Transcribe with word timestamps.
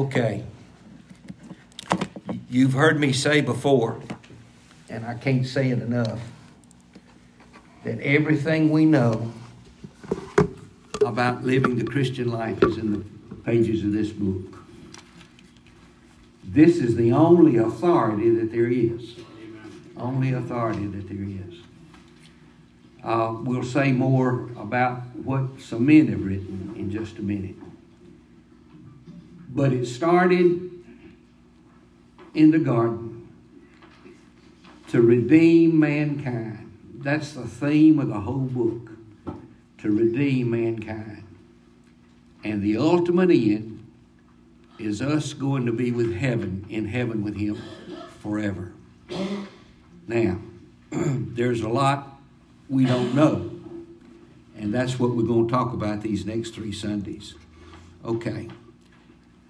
Okay. 0.00 0.42
You've 2.48 2.72
heard 2.72 2.98
me 2.98 3.12
say 3.12 3.42
before, 3.42 4.00
and 4.88 5.04
I 5.04 5.12
can't 5.12 5.46
say 5.46 5.68
it 5.68 5.82
enough, 5.82 6.18
that 7.84 8.00
everything 8.00 8.70
we 8.70 8.86
know 8.86 9.30
about 11.04 11.44
living 11.44 11.76
the 11.76 11.84
Christian 11.84 12.32
life 12.32 12.64
is 12.64 12.78
in 12.78 12.92
the 12.92 13.04
pages 13.44 13.84
of 13.84 13.92
this 13.92 14.08
book. 14.08 14.64
This 16.44 16.78
is 16.78 16.96
the 16.96 17.12
only 17.12 17.58
authority 17.58 18.30
that 18.30 18.50
there 18.52 18.68
is. 18.68 19.16
Only 19.98 20.32
authority 20.32 20.86
that 20.86 21.08
there 21.10 21.24
is. 21.24 21.58
Uh, 23.04 23.36
we'll 23.42 23.62
say 23.62 23.92
more 23.92 24.48
about 24.56 25.02
what 25.14 25.60
some 25.60 25.84
men 25.84 26.08
have 26.08 26.24
written 26.24 26.72
in 26.74 26.90
just 26.90 27.18
a 27.18 27.22
minute. 27.22 27.59
But 29.52 29.72
it 29.72 29.86
started 29.86 30.70
in 32.34 32.50
the 32.50 32.58
garden 32.58 33.28
to 34.88 35.02
redeem 35.02 35.78
mankind. 35.78 36.72
That's 36.94 37.32
the 37.32 37.46
theme 37.46 37.98
of 37.98 38.08
the 38.08 38.20
whole 38.20 38.38
book 38.38 38.90
to 39.78 39.90
redeem 39.90 40.50
mankind. 40.50 41.24
And 42.44 42.62
the 42.62 42.76
ultimate 42.76 43.30
end 43.30 43.86
is 44.78 45.02
us 45.02 45.32
going 45.32 45.66
to 45.66 45.72
be 45.72 45.90
with 45.90 46.16
heaven, 46.16 46.64
in 46.68 46.86
heaven 46.86 47.22
with 47.22 47.36
Him 47.36 47.60
forever. 48.20 48.72
Now, 50.06 50.38
there's 50.90 51.60
a 51.60 51.68
lot 51.68 52.20
we 52.68 52.84
don't 52.84 53.14
know. 53.14 53.50
And 54.56 54.72
that's 54.72 54.98
what 54.98 55.10
we're 55.10 55.24
going 55.24 55.48
to 55.48 55.52
talk 55.52 55.72
about 55.72 56.02
these 56.02 56.24
next 56.24 56.54
three 56.54 56.72
Sundays. 56.72 57.34
Okay. 58.04 58.48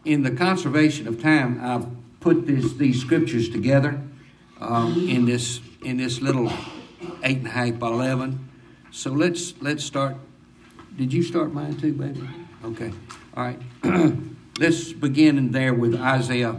In 0.05 0.23
the 0.23 0.31
conservation 0.31 1.07
of 1.07 1.21
time, 1.21 1.61
I've 1.63 1.87
put 2.21 2.47
this, 2.47 2.73
these 2.75 3.01
scriptures 3.01 3.49
together 3.49 4.01
um, 4.61 5.09
in 5.09 5.27
this 5.27 5.61
in 5.83 5.97
this 5.97 6.21
little 6.21 6.53
eight 7.23 7.39
and 7.39 7.47
a 7.47 7.51
half 7.51 7.79
by 7.79 7.89
eleven. 7.89 8.49
So 8.91 9.11
let's 9.11 9.55
let's 9.61 9.85
start. 9.85 10.17
Did 10.97 11.13
you 11.13 11.23
start 11.23 11.53
mine 11.53 11.77
too, 11.77 11.93
baby? 11.93 12.29
Okay. 12.65 12.93
All 13.37 13.45
right. 13.45 13.61
let's 14.59 14.93
begin 14.93 15.39
in 15.39 15.53
there 15.53 15.73
with 15.73 15.95
Isaiah 15.95 16.57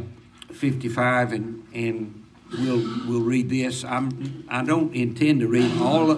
55, 0.52 1.34
and 1.34 1.68
and 1.74 2.26
we'll 2.52 2.84
we'll 3.08 3.22
read 3.22 3.50
this. 3.50 3.84
I'm 3.84 4.46
I 4.50 4.64
don't 4.64 4.94
intend 4.96 5.42
to 5.42 5.48
read 5.48 5.80
all 5.80 6.12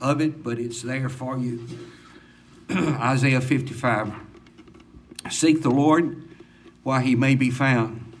of 0.00 0.20
it, 0.20 0.42
but 0.42 0.58
it's 0.58 0.82
there 0.82 1.08
for 1.08 1.36
you. 1.38 1.66
Isaiah 2.70 3.40
55. 3.40 4.12
Seek 5.30 5.62
the 5.62 5.70
Lord 5.70 6.23
while 6.84 7.00
he 7.00 7.16
may 7.16 7.34
be 7.34 7.50
found. 7.50 8.14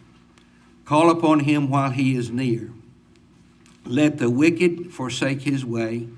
Call 0.84 1.10
upon 1.10 1.40
him 1.40 1.70
while 1.70 1.90
he 1.90 2.16
is 2.16 2.30
near. 2.30 2.72
Let 3.86 4.18
the 4.18 4.30
wicked 4.30 4.92
forsake 4.92 5.42
his 5.42 5.64
way, 5.64 6.08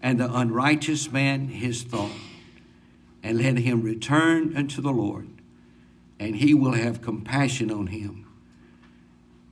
and 0.00 0.18
the 0.18 0.32
unrighteous 0.32 1.12
man 1.12 1.48
his 1.48 1.82
thought. 1.82 2.10
And 3.22 3.38
let 3.38 3.58
him 3.58 3.82
return 3.82 4.56
unto 4.56 4.80
the 4.80 4.90
Lord, 4.90 5.28
and 6.18 6.36
he 6.36 6.54
will 6.54 6.72
have 6.72 7.02
compassion 7.02 7.70
on 7.70 7.88
him 7.88 8.26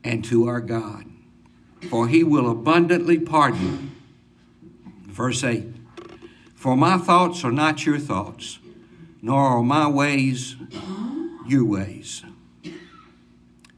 and 0.03 0.25
to 0.25 0.49
our 0.49 0.61
God. 0.61 1.05
For 1.89 2.09
he 2.09 2.25
will 2.25 2.51
abundantly 2.51 3.19
pardon. 3.19 3.95
Verse 5.05 5.43
8 5.45 5.65
For 6.55 6.77
my 6.77 6.99
thoughts 6.99 7.45
are 7.45 7.53
not 7.53 7.87
your 7.87 7.99
thoughts, 7.99 8.59
nor 9.23 9.41
are 9.41 9.63
my 9.63 9.89
ways 9.89 10.57
your 11.51 11.65
ways, 11.65 12.23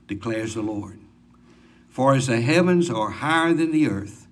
declares 0.07 0.55
the 0.55 0.63
Lord. 0.63 0.99
For 1.89 2.15
as 2.15 2.27
the 2.27 2.41
heavens 2.41 2.91
are 2.91 3.11
higher 3.11 3.53
than 3.53 3.73
the 3.73 3.89
earth, 3.89 4.27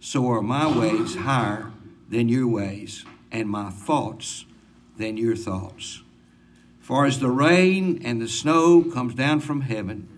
so 0.00 0.30
are 0.30 0.42
my 0.42 0.66
ways 0.66 1.16
higher 1.16 1.72
than 2.08 2.28
your 2.28 2.46
ways, 2.46 3.04
and 3.32 3.48
my 3.48 3.70
thoughts 3.70 4.44
than 4.96 5.16
your 5.16 5.36
thoughts. 5.36 6.02
For 6.80 7.06
as 7.06 7.20
the 7.20 7.30
rain 7.30 8.02
and 8.04 8.20
the 8.20 8.28
snow 8.28 8.82
comes 8.82 9.14
down 9.14 9.40
from 9.40 9.62
heaven, 9.62 10.08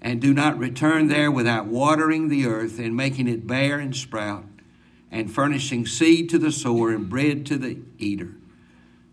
and 0.00 0.20
do 0.20 0.34
not 0.34 0.58
return 0.58 1.08
there 1.08 1.30
without 1.30 1.66
watering 1.66 2.28
the 2.28 2.46
earth 2.46 2.78
and 2.78 2.94
making 2.94 3.26
it 3.26 3.46
bear 3.46 3.78
and 3.78 3.96
sprout, 3.96 4.44
and 5.10 5.32
furnishing 5.32 5.86
seed 5.86 6.28
to 6.30 6.38
the 6.38 6.52
sower 6.52 6.90
and 6.90 7.08
bread 7.08 7.46
to 7.46 7.56
the 7.56 7.78
eater, 7.98 8.34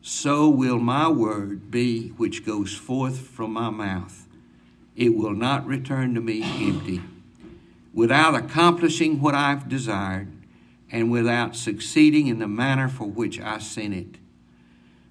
so 0.06 0.50
will 0.50 0.80
my 0.80 1.08
word 1.08 1.72
be 1.72 2.10
which 2.18 2.46
goes 2.46 2.76
forth 2.76 3.20
from 3.20 3.54
my 3.54 3.70
mouth. 3.70 4.28
It 4.98 5.16
will 5.16 5.34
not 5.34 5.66
return 5.66 6.14
to 6.16 6.22
me 6.22 6.44
empty, 6.44 7.02
without 7.94 8.36
accomplishing 8.36 9.22
what 9.22 9.34
I've 9.34 9.70
desired, 9.70 10.28
and 10.92 11.10
without 11.10 11.56
succeeding 11.56 12.28
in 12.28 12.40
the 12.40 12.50
manner 12.50 12.90
for 12.90 13.06
which 13.06 13.40
I 13.40 13.60
sent 13.60 13.94
it. 13.94 14.18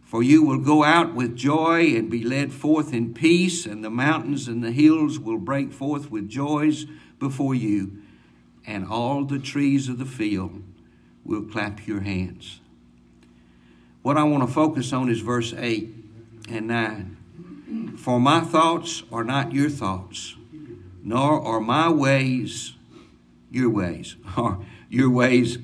For 0.05 0.23
you 0.23 0.43
will 0.43 0.59
go 0.59 0.85
out 0.85 1.15
with 1.15 1.37
joy 1.37 1.97
and 1.97 2.11
be 2.11 2.23
led 2.23 2.53
forth 2.53 2.93
in 2.93 3.15
peace, 3.15 3.65
and 3.65 3.83
the 3.83 3.89
mountains 3.89 4.47
and 4.47 4.63
the 4.63 4.73
hills 4.73 5.19
will 5.19 5.39
break 5.39 5.73
forth 5.73 6.11
with 6.11 6.29
joys 6.29 6.85
before 7.19 7.55
you, 7.55 7.97
and 8.67 8.87
all 8.87 9.25
the 9.25 9.39
trees 9.39 9.89
of 9.89 9.99
the 9.99 10.05
field 10.05 10.63
will 11.25 11.43
clap 11.43 11.87
your 11.87 12.01
hands. 12.01 12.61
What 14.03 14.17
I 14.17 14.25
want 14.25 14.47
to 14.47 14.53
focus 14.53 14.93
on 14.93 15.09
is 15.09 15.21
verse 15.21 15.55
8 15.57 15.89
and 16.49 16.67
9. 16.67 17.97
For 17.97 18.19
my 18.19 18.41
thoughts 18.41 19.05
are 19.13 19.25
not 19.25 19.53
your 19.53 19.71
thoughts, 19.71 20.35
nor 21.03 21.41
are 21.41 21.61
my 21.61 21.89
ways 21.89 22.75
your 23.53 23.71
ways, 23.71 24.17
or 24.37 24.65
your 24.89 25.11
ways 25.11 25.59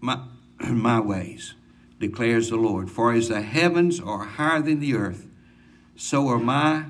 my, 0.00 0.20
my 0.68 0.98
ways, 0.98 1.54
declares 2.00 2.50
the 2.50 2.56
Lord. 2.56 2.90
For 2.90 3.12
as 3.12 3.28
the 3.28 3.42
heavens 3.42 4.00
are 4.00 4.24
higher 4.24 4.62
than 4.62 4.80
the 4.80 4.94
earth, 4.94 5.26
so 5.94 6.28
are 6.28 6.38
my 6.38 6.86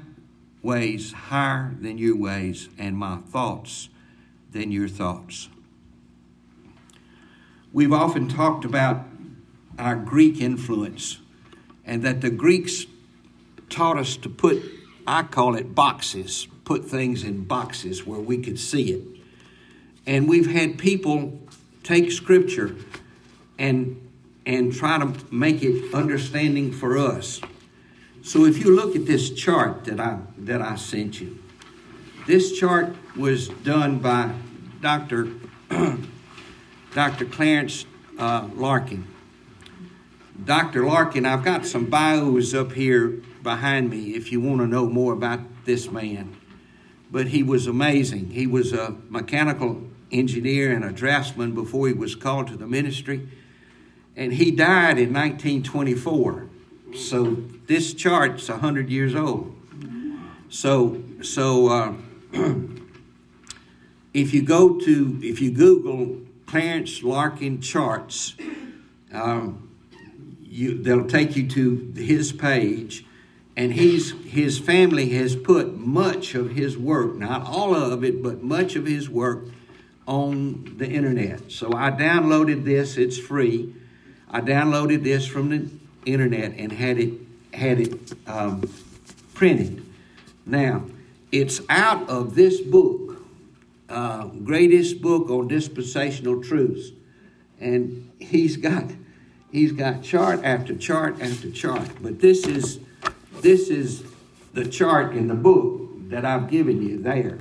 ways 0.63 1.13
higher 1.13 1.75
than 1.81 1.99
your 1.99 2.17
ways, 2.17 2.69
and 2.79 2.97
my 2.97 3.17
thoughts 3.17 3.89
than 4.53 4.71
your 4.71 4.89
thoughts. 4.89 5.49
We've 7.73 7.93
often 7.93 8.29
talked 8.29 8.65
about 8.65 9.05
our 9.81 9.97
Greek 9.97 10.41
influence, 10.41 11.19
and 11.85 12.03
that 12.03 12.21
the 12.21 12.31
Greeks 12.31 12.87
taught 13.69 13.97
us 13.97 14.17
to 14.19 14.29
put, 14.29 14.63
I 15.07 15.23
call 15.23 15.57
it 15.57 15.75
boxes, 15.75 16.47
put 16.65 16.85
things 16.85 17.25
in 17.25 17.45
boxes 17.45 18.07
where 18.07 18.21
we 18.21 18.39
could 18.39 18.59
see 18.59 18.93
it. 18.93 19.03
And 20.07 20.29
we've 20.29 20.51
had 20.51 20.79
people 20.79 21.41
take 21.83 22.13
scripture 22.13 22.77
and 23.59 24.07
and 24.47 24.75
try 24.75 24.99
to 24.99 25.15
make 25.31 25.63
it 25.63 25.95
understanding 25.95 26.73
for 26.73 26.97
us. 26.97 27.41
So 28.23 28.47
if 28.47 28.59
you 28.59 28.75
look 28.75 28.97
at 28.97 29.07
this 29.07 29.31
chart 29.31 29.85
that 29.85 30.01
I 30.01 30.19
that 30.39 30.63
I 30.63 30.77
sent 30.77 31.21
you, 31.21 31.39
this 32.27 32.59
chart 32.59 32.95
was 33.17 33.49
done 33.49 33.99
by 33.99 34.33
Dr. 34.81 35.29
Dr. 36.95 37.25
Clarence 37.27 37.87
uh, 38.19 38.49
Larkin. 38.55 39.07
Dr. 40.45 40.87
Larkin, 40.87 41.27
I've 41.27 41.45
got 41.45 41.67
some 41.67 41.87
bios 41.87 42.55
up 42.55 42.73
here 42.73 43.09
behind 43.43 43.91
me 43.91 44.15
if 44.15 44.33
you 44.33 44.41
want 44.41 44.61
to 44.61 44.67
know 44.67 44.89
more 44.89 45.13
about 45.13 45.41
this 45.65 45.91
man. 45.91 46.37
But 47.11 47.29
he 47.29 47.43
was 47.43 47.67
amazing. 47.67 48.31
He 48.31 48.47
was 48.47 48.73
a 48.73 48.97
mechanical 49.09 49.83
engineer 50.11 50.73
and 50.73 50.85
a 50.85 50.93
draftsman 50.93 51.55
before 51.55 51.89
he 51.89 51.95
was 51.95 52.15
called 52.15 52.47
to 52.49 52.57
the 52.57 52.67
ministry. 52.67 53.29
And 54.17 54.33
he 54.33 54.51
died 54.51 54.99
in 54.99 55.13
1924. 55.13 56.49
So 56.95 57.37
this 57.67 57.95
chart's 57.95 58.49
100 58.49 58.89
years 58.89 59.15
old. 59.15 59.57
So, 60.49 61.03
so 61.23 61.69
uh, 61.69 61.95
if 64.15 64.35
you 64.35 64.43
go 64.43 64.81
to, 64.81 65.21
if 65.23 65.41
you 65.41 65.51
Google 65.51 66.21
Clarence 66.47 67.03
Larkin 67.03 67.61
charts, 67.61 68.35
um, 69.13 69.70
you, 70.61 70.83
they'll 70.83 71.07
take 71.07 71.37
you 71.37 71.49
to 71.49 71.93
his 71.97 72.33
page, 72.33 73.05
and 73.57 73.73
he's 73.73 74.13
his 74.25 74.59
family 74.59 75.09
has 75.11 75.35
put 75.35 75.77
much 75.77 76.35
of 76.35 76.53
his 76.53 76.77
work, 76.77 77.17
not 77.17 77.47
all 77.47 77.75
of 77.75 78.05
it, 78.05 78.23
but 78.23 78.43
much 78.43 78.77
of 78.77 78.87
his 78.87 79.09
work 79.09 79.45
on 80.07 80.75
the 80.77 80.89
internet. 80.89 81.51
So 81.51 81.73
I 81.73 81.91
downloaded 81.91 82.65
this; 82.65 82.97
it's 82.97 83.19
free. 83.19 83.75
I 84.31 84.41
downloaded 84.41 85.03
this 85.03 85.27
from 85.27 85.49
the 85.49 85.69
internet 86.07 86.53
and 86.57 86.71
had 86.71 86.99
it 86.99 87.15
had 87.53 87.81
it 87.81 88.13
um, 88.27 88.71
printed. 89.35 89.85
Now 90.47 90.85
it's 91.33 91.61
out 91.69 92.09
of 92.09 92.35
this 92.35 92.61
book, 92.61 93.25
uh, 93.89 94.27
greatest 94.27 95.01
book 95.01 95.31
on 95.31 95.49
dispensational 95.49 96.43
truths, 96.43 96.91
and 97.61 98.11
he's 98.19 98.57
got 98.57 98.85
He's 99.51 99.73
got 99.73 100.03
chart 100.03 100.45
after 100.45 100.77
chart 100.77 101.21
after 101.21 101.51
chart. 101.51 101.89
But 102.01 102.21
this 102.21 102.47
is 102.47 102.81
this 103.41 103.69
is 103.69 104.05
the 104.53 104.67
chart 104.67 105.15
in 105.15 105.29
the 105.29 105.35
book 105.35 105.89
that 106.11 106.25
I've 106.25 106.51
given 106.51 106.83
you 106.83 106.99
there. 106.99 107.39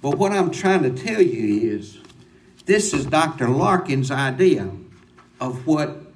But 0.00 0.18
what 0.18 0.32
I'm 0.32 0.50
trying 0.50 0.82
to 0.82 0.90
tell 0.90 1.22
you 1.22 1.72
is 1.72 1.98
this 2.66 2.92
is 2.92 3.06
Dr. 3.06 3.48
Larkin's 3.48 4.10
idea 4.10 4.70
of 5.40 5.66
what 5.66 6.12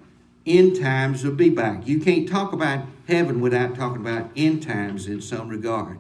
end 0.47 0.81
times 0.81 1.25
will 1.25 1.35
be 1.35 1.51
back. 1.51 1.87
You 1.87 2.01
can't 2.01 2.29
talk 2.29 2.53
about 2.53 2.85
heaven 3.07 3.41
without 3.41 3.75
talking 3.75 4.01
about 4.01 4.31
end 4.37 4.63
times 4.63 5.07
in 5.07 5.21
some 5.21 5.49
regard. 5.49 5.99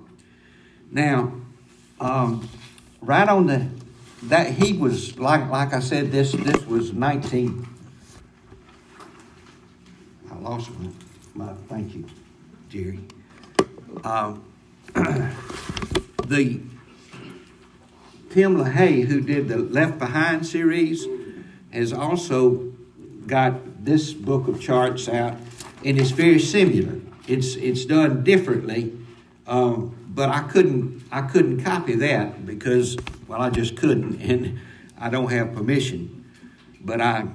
Now, 0.90 1.32
um, 2.00 2.48
right 3.00 3.28
on 3.28 3.46
the 3.46 3.68
that 4.24 4.52
he 4.52 4.72
was 4.72 5.18
like 5.18 5.48
like 5.48 5.72
I 5.72 5.80
said 5.80 6.10
this 6.10 6.32
this 6.32 6.66
was 6.66 6.92
19 6.92 7.66
I 7.66 7.77
lost 10.48 10.70
my, 10.78 10.88
my 11.34 11.52
thank 11.68 11.94
you 11.94 12.06
Jerry 12.70 13.00
um, 14.02 14.42
the 14.94 16.60
Tim 18.30 18.56
LaHaye 18.56 19.04
who 19.04 19.20
did 19.20 19.48
the 19.48 19.58
Left 19.58 19.98
Behind 19.98 20.46
series 20.46 21.06
has 21.70 21.92
also 21.92 22.72
got 23.26 23.84
this 23.84 24.14
book 24.14 24.48
of 24.48 24.58
charts 24.58 25.06
out 25.06 25.36
and 25.84 26.00
it's 26.00 26.12
very 26.12 26.38
similar 26.38 26.98
it's 27.26 27.54
it's 27.56 27.84
done 27.84 28.24
differently 28.24 28.96
um, 29.46 29.94
but 30.08 30.30
I 30.30 30.40
couldn't 30.40 31.04
I 31.12 31.22
couldn't 31.22 31.62
copy 31.62 31.94
that 31.96 32.46
because 32.46 32.96
well 33.26 33.42
I 33.42 33.50
just 33.50 33.76
couldn't 33.76 34.22
and 34.30 34.58
I 34.98 35.10
don't 35.10 35.30
have 35.30 35.54
permission. 35.54 36.24
But 36.80 37.00
I 37.00 37.26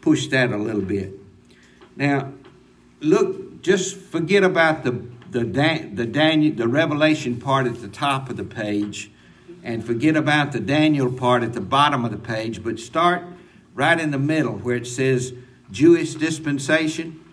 pushed 0.00 0.30
that 0.30 0.50
a 0.52 0.56
little 0.56 0.80
bit. 0.80 1.12
Now, 1.96 2.32
look, 3.02 3.62
just 3.62 3.96
forget 3.96 4.42
about 4.42 4.84
the 4.84 4.92
the 5.30 5.44
the 5.94 6.06
Daniel 6.06 6.54
the 6.54 6.68
Revelation 6.68 7.40
part 7.40 7.66
at 7.66 7.80
the 7.80 7.88
top 7.88 8.30
of 8.30 8.36
the 8.36 8.44
page, 8.44 9.10
and 9.62 9.84
forget 9.84 10.16
about 10.16 10.52
the 10.52 10.60
Daniel 10.60 11.12
part 11.12 11.42
at 11.42 11.52
the 11.52 11.60
bottom 11.60 12.04
of 12.04 12.10
the 12.10 12.18
page. 12.18 12.62
But 12.62 12.78
start 12.78 13.22
right 13.74 13.98
in 13.98 14.10
the 14.10 14.18
middle 14.18 14.54
where 14.58 14.76
it 14.76 14.86
says 14.86 15.32
Jewish 15.70 16.14
dispensation, 16.14 17.24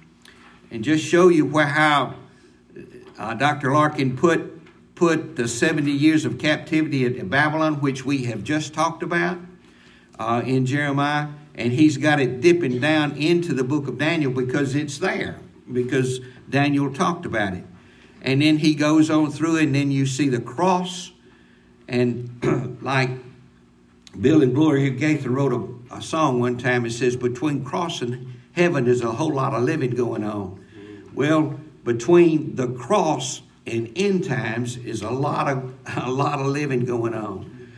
and 0.71 0.83
just 0.83 1.03
show 1.03 1.29
you 1.29 1.45
where 1.45 1.67
how 1.67 2.15
uh, 3.17 3.33
Dr. 3.33 3.73
Larkin 3.73 4.15
put 4.15 4.55
put 4.95 5.37
the 5.37 5.47
70 5.47 5.89
years 5.89 6.25
of 6.25 6.37
captivity 6.37 7.05
at 7.05 7.29
Babylon, 7.29 7.79
which 7.79 8.03
we 8.03 8.25
have 8.25 8.43
just 8.43 8.73
talked 8.73 9.01
about 9.01 9.37
uh, 10.19 10.41
in 10.45 10.65
Jeremiah, 10.65 11.29
and 11.55 11.71
he's 11.71 11.97
got 11.97 12.19
it 12.19 12.41
dipping 12.41 12.79
down 12.81 13.15
into 13.15 13.53
the 13.53 13.63
book 13.63 13.87
of 13.87 13.97
Daniel 13.97 14.31
because 14.31 14.75
it's 14.75 14.97
there, 14.97 15.37
because 15.71 16.19
Daniel 16.49 16.93
talked 16.93 17.25
about 17.25 17.53
it. 17.53 17.63
And 18.21 18.41
then 18.41 18.57
he 18.57 18.75
goes 18.75 19.09
on 19.09 19.31
through, 19.31 19.57
and 19.57 19.73
then 19.73 19.91
you 19.91 20.05
see 20.05 20.29
the 20.29 20.41
cross, 20.41 21.11
and 21.87 22.79
like 22.81 23.11
Bill 24.19 24.41
and 24.41 24.53
Gloria 24.53 24.89
Gaither 24.89 25.29
wrote 25.29 25.53
a, 25.53 25.95
a 25.95 26.01
song 26.01 26.39
one 26.39 26.57
time, 26.57 26.85
it 26.85 26.91
says, 26.91 27.15
Between 27.15 27.63
cross 27.63 28.01
and 28.01 28.33
heaven 28.51 28.87
is 28.87 29.01
a 29.01 29.11
whole 29.11 29.33
lot 29.33 29.53
of 29.53 29.63
living 29.63 29.91
going 29.91 30.23
on. 30.23 30.63
Well, 31.13 31.59
between 31.83 32.55
the 32.55 32.67
cross 32.67 33.41
and 33.65 33.91
end 33.95 34.25
times 34.25 34.77
is 34.77 35.01
a 35.01 35.09
lot 35.09 35.47
of 35.49 35.73
a 35.97 36.11
lot 36.11 36.39
of 36.39 36.47
living 36.47 36.85
going 36.85 37.13
on. 37.13 37.71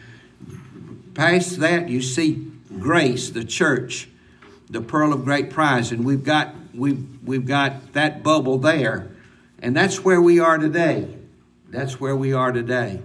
Past 1.13 1.59
that, 1.59 1.89
you 1.89 2.01
see 2.01 2.51
grace, 2.79 3.29
the 3.29 3.43
church, 3.43 4.09
the 4.69 4.81
pearl 4.81 5.13
of 5.13 5.25
great 5.25 5.49
price, 5.49 5.91
and 5.91 6.05
we've 6.05 6.23
got 6.23 6.55
we've 6.73 7.05
we've 7.23 7.45
got 7.45 7.93
that 7.93 8.23
bubble 8.23 8.57
there, 8.57 9.09
and 9.59 9.75
that's 9.75 10.03
where 10.03 10.21
we 10.21 10.39
are 10.39 10.57
today. 10.57 11.15
That's 11.69 11.99
where 11.99 12.15
we 12.15 12.33
are 12.33 12.51
today. 12.51 13.01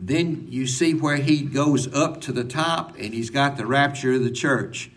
Then 0.00 0.46
you 0.48 0.66
see 0.66 0.94
where 0.94 1.16
he 1.16 1.42
goes 1.42 1.92
up 1.94 2.20
to 2.22 2.32
the 2.32 2.44
top, 2.44 2.96
and 2.98 3.12
he's 3.12 3.30
got 3.30 3.56
the 3.56 3.66
rapture 3.66 4.12
of 4.12 4.24
the 4.24 4.30
church. 4.30 4.90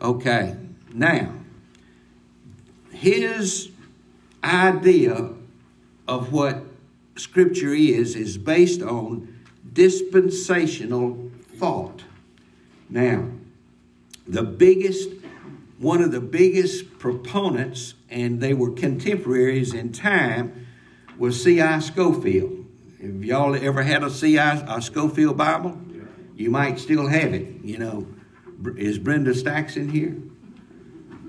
Okay, 0.00 0.56
now 0.92 1.34
his 3.00 3.70
idea 4.44 5.30
of 6.06 6.32
what 6.32 6.62
Scripture 7.16 7.72
is, 7.72 8.14
is 8.14 8.36
based 8.36 8.82
on 8.82 9.40
dispensational 9.72 11.30
thought. 11.56 12.02
Now, 12.90 13.28
the 14.26 14.42
biggest, 14.42 15.08
one 15.80 16.02
of 16.02 16.12
the 16.12 16.20
biggest 16.20 16.98
proponents, 16.98 17.94
and 18.10 18.38
they 18.38 18.52
were 18.52 18.70
contemporaries 18.70 19.72
in 19.72 19.92
time, 19.92 20.66
was 21.16 21.42
C.I. 21.42 21.78
Scofield. 21.78 22.66
Have 23.00 23.24
y'all 23.24 23.54
ever 23.54 23.82
had 23.82 24.02
a 24.02 24.10
C.I. 24.10 24.76
A 24.76 24.82
Scofield 24.82 25.38
Bible? 25.38 25.80
You 26.36 26.50
might 26.50 26.78
still 26.78 27.08
have 27.08 27.32
it. 27.32 27.64
You 27.64 27.78
know, 27.78 28.06
is 28.76 28.98
Brenda 28.98 29.34
Stacks 29.34 29.76
in 29.76 29.88
here? 29.88 30.18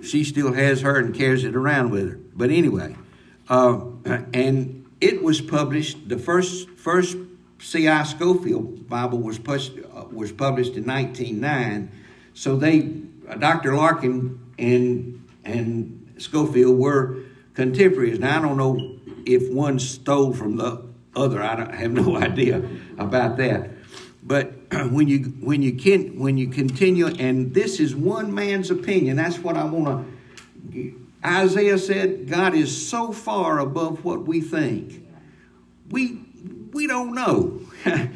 She 0.03 0.25
still 0.25 0.51
has 0.51 0.81
her 0.81 1.00
and 1.00 1.15
carries 1.15 1.45
it 1.45 1.56
around 1.56 1.92
with 1.92 2.09
her. 2.09 2.19
But 2.36 2.50
anyway, 2.50 2.98
uh, 3.48 3.80
and 4.33 4.86
it 5.00 5.24
was 5.24 5.39
published, 5.39 6.09
the 6.09 6.18
first, 6.18 6.69
first 6.71 7.18
C.I. 7.59 8.03
Scofield 8.03 8.89
Bible 8.89 9.19
was, 9.19 9.39
pushed, 9.39 9.77
uh, 9.95 10.06
was 10.12 10.33
published 10.33 10.75
in 10.75 10.86
1909. 10.86 11.89
So 12.33 12.57
they, 12.57 13.01
Uh, 13.31 13.36
Dr. 13.36 13.75
Larkin 13.75 14.39
and, 14.60 15.28
and 15.44 16.16
Scofield 16.18 16.78
were 16.78 17.18
contemporaries. 17.54 18.19
Now, 18.19 18.39
I 18.39 18.42
don't 18.42 18.57
know 18.57 19.00
if 19.25 19.50
one 19.51 19.80
stole 19.80 20.33
from 20.33 20.57
the 20.57 20.83
other. 21.16 21.42
I, 21.42 21.72
I 21.72 21.75
have 21.75 21.92
no 21.92 22.18
idea 22.22 22.68
about 22.98 23.38
that. 23.38 23.72
But 24.24 24.54
when 24.92 25.07
you 25.07 25.19
when 25.42 25.62
you 25.62 25.74
can 25.74 26.19
when 26.19 26.38
you 26.38 26.50
continue, 26.50 27.07
and 27.07 27.54
this 27.54 27.80
is 27.80 27.95
one 27.95 28.33
man's 28.33 28.69
opinion. 28.69 29.18
That's 29.18 29.39
what 29.39 29.57
I 29.57 29.66
want 29.66 30.06
to 30.06 30.12
Isaiah 31.24 31.77
said, 31.77 32.27
God 32.27 32.56
is 32.56 32.89
so 32.89 33.12
far 33.12 33.60
above 33.60 34.04
what 34.04 34.25
we 34.25 34.42
think. 34.42 35.07
We, 35.89 36.24
we 36.72 36.88
don't 36.88 37.13
know. 37.13 37.62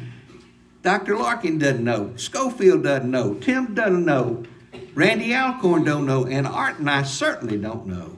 Dr. 0.82 1.16
Larkin 1.16 1.58
doesn't 1.58 1.84
know. 1.84 2.16
Scofield 2.16 2.82
doesn't 2.82 3.10
know. 3.10 3.34
Tim 3.34 3.74
doesn't 3.74 4.04
know. 4.04 4.44
Randy 4.94 5.34
Alcorn 5.34 5.84
don't 5.84 6.06
know. 6.06 6.26
And 6.26 6.46
Art 6.46 6.78
and 6.78 6.88
I 6.88 7.02
certainly 7.02 7.58
don't 7.58 7.86
know. 7.86 8.16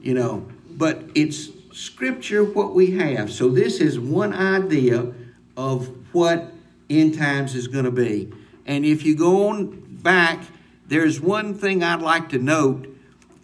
You 0.00 0.14
know, 0.14 0.48
but 0.70 1.02
it's 1.14 1.50
scripture 1.72 2.44
what 2.44 2.74
we 2.74 2.92
have. 2.92 3.30
So 3.32 3.48
this 3.48 3.80
is 3.80 3.98
one 3.98 4.32
idea 4.32 5.12
of 5.56 6.14
what 6.14 6.52
end 6.88 7.18
times 7.18 7.54
is 7.54 7.68
going 7.68 7.84
to 7.84 7.90
be. 7.90 8.32
And 8.64 8.84
if 8.84 9.04
you 9.04 9.14
go 9.14 9.48
on 9.48 9.84
back, 10.02 10.44
there's 10.86 11.20
one 11.20 11.54
thing 11.54 11.82
I'd 11.82 12.02
like 12.02 12.28
to 12.30 12.38
note 12.38 12.88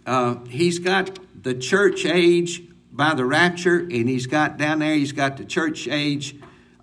uh, 0.05 0.35
he's 0.49 0.79
got 0.79 1.19
the 1.43 1.53
church 1.53 2.05
age 2.05 2.63
by 2.91 3.13
the 3.13 3.25
rapture, 3.25 3.79
and 3.79 4.07
he's 4.09 4.27
got 4.27 4.57
down 4.57 4.79
there, 4.79 4.95
he's 4.95 5.11
got 5.11 5.37
the 5.37 5.45
church 5.45 5.87
age, 5.87 6.35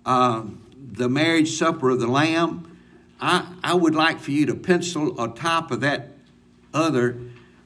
uh, 0.05 0.43
the 0.75 1.07
marriage 1.07 1.51
supper 1.51 1.89
of 1.89 1.99
the 1.99 2.07
Lamb. 2.07 2.70
I, 3.21 3.45
I 3.63 3.73
would 3.75 3.95
like 3.95 4.19
for 4.19 4.31
you 4.31 4.45
to 4.47 4.55
pencil 4.55 5.19
on 5.19 5.35
top 5.35 5.71
of 5.71 5.81
that 5.81 6.13
other 6.73 7.17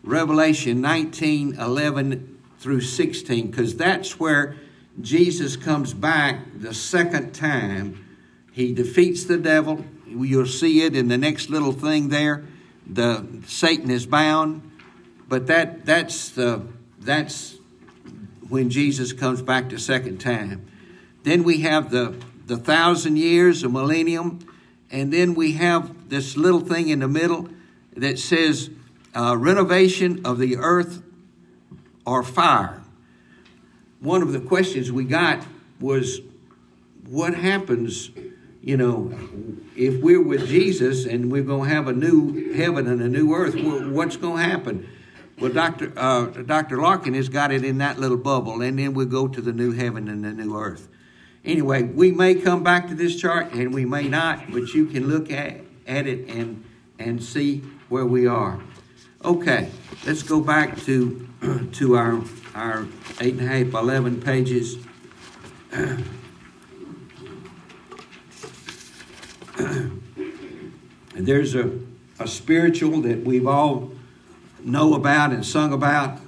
Revelation 0.03 0.81
19 0.81 1.55
11 1.59 2.39
through 2.59 2.81
16, 2.81 3.47
because 3.47 3.75
that's 3.75 4.19
where 4.19 4.55
Jesus 5.01 5.55
comes 5.55 5.93
back 5.93 6.41
the 6.57 6.73
second 6.73 7.33
time. 7.33 8.03
He 8.51 8.73
defeats 8.73 9.25
the 9.25 9.37
devil. 9.37 9.85
You'll 10.07 10.45
see 10.45 10.81
it 10.81 10.95
in 10.95 11.07
the 11.07 11.17
next 11.17 11.49
little 11.49 11.73
thing 11.73 12.09
there. 12.09 12.45
The 12.87 13.25
Satan 13.47 13.89
is 13.89 14.05
bound 14.05 14.71
but 15.27 15.47
that 15.47 15.85
that's 15.85 16.29
the 16.29 16.61
that's 16.99 17.57
when 18.47 18.69
Jesus 18.69 19.13
comes 19.13 19.41
back 19.41 19.69
the 19.69 19.79
second 19.79 20.19
time. 20.19 20.65
Then 21.23 21.43
we 21.43 21.61
have 21.61 21.89
the 21.89 22.15
the 22.45 22.57
thousand 22.57 23.17
years, 23.17 23.63
a 23.63 23.69
millennium, 23.69 24.39
and 24.91 25.11
then 25.11 25.35
we 25.35 25.53
have 25.53 26.09
this 26.09 26.37
little 26.37 26.59
thing 26.59 26.89
in 26.89 26.99
the 26.99 27.07
middle 27.07 27.49
that 27.95 28.19
says 28.19 28.69
uh, 29.15 29.35
renovation 29.37 30.25
of 30.25 30.37
the 30.37 30.57
earth 30.57 31.01
or 32.05 32.23
fire. 32.23 32.83
One 33.99 34.21
of 34.21 34.33
the 34.33 34.39
questions 34.39 34.91
we 34.91 35.05
got 35.05 35.45
was, 35.79 36.21
what 37.07 37.33
happens, 37.33 38.11
you 38.61 38.77
know, 38.77 39.13
if 39.75 40.01
we're 40.01 40.21
with 40.21 40.47
Jesus 40.47 41.05
and 41.05 41.31
we're 41.31 41.43
going 41.43 41.69
to 41.69 41.75
have 41.75 41.87
a 41.87 41.93
new 41.93 42.53
heaven 42.53 42.87
and 42.87 43.01
a 43.01 43.07
new 43.07 43.33
earth? 43.33 43.55
What's 43.55 44.17
going 44.17 44.37
to 44.37 44.43
happen? 44.43 44.89
Well, 45.39 45.51
Dr. 45.51 45.91
Uh, 45.97 46.25
Dr. 46.27 46.77
Larkin 46.77 47.13
has 47.13 47.27
got 47.27 47.51
it 47.51 47.65
in 47.65 47.79
that 47.79 47.99
little 47.99 48.17
bubble, 48.17 48.61
and 48.61 48.79
then 48.79 48.93
we'll 48.93 49.07
go 49.07 49.27
to 49.27 49.41
the 49.41 49.51
new 49.51 49.73
heaven 49.73 50.07
and 50.07 50.23
the 50.23 50.31
new 50.31 50.57
earth. 50.57 50.87
Anyway, 51.45 51.83
we 51.83 52.11
may 52.11 52.35
come 52.35 52.63
back 52.63 52.87
to 52.87 52.95
this 52.95 53.15
chart 53.15 53.53
and 53.53 53.73
we 53.73 53.85
may 53.85 54.07
not, 54.07 54.51
but 54.51 54.73
you 54.73 54.85
can 54.87 55.07
look 55.07 55.31
at, 55.31 55.61
at 55.87 56.07
it 56.07 56.27
and, 56.27 56.63
and 56.97 57.23
see 57.23 57.59
where 57.87 58.05
we 58.05 58.25
are. 58.25 58.59
Okay, 59.23 59.69
let's 60.05 60.23
go 60.23 60.41
back 60.41 60.77
to, 60.81 61.27
to 61.73 61.95
our, 61.95 62.21
our 62.55 62.87
8 63.21 63.33
and 63.35 63.41
a 63.41 63.45
half, 63.45 63.73
11 63.73 64.21
pages 64.21 64.77
there's 71.25 71.55
a, 71.55 71.79
a 72.19 72.27
spiritual 72.27 73.01
that 73.01 73.23
we've 73.23 73.47
all 73.47 73.91
know 74.63 74.93
about 74.93 75.31
and 75.31 75.45
sung 75.45 75.73
about. 75.73 76.19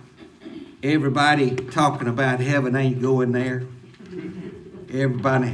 Everybody 0.83 1.55
talking 1.55 2.07
about 2.07 2.39
heaven 2.39 2.75
ain't 2.75 3.01
going 3.01 3.31
there. 3.31 3.63
Everybody, 4.89 5.53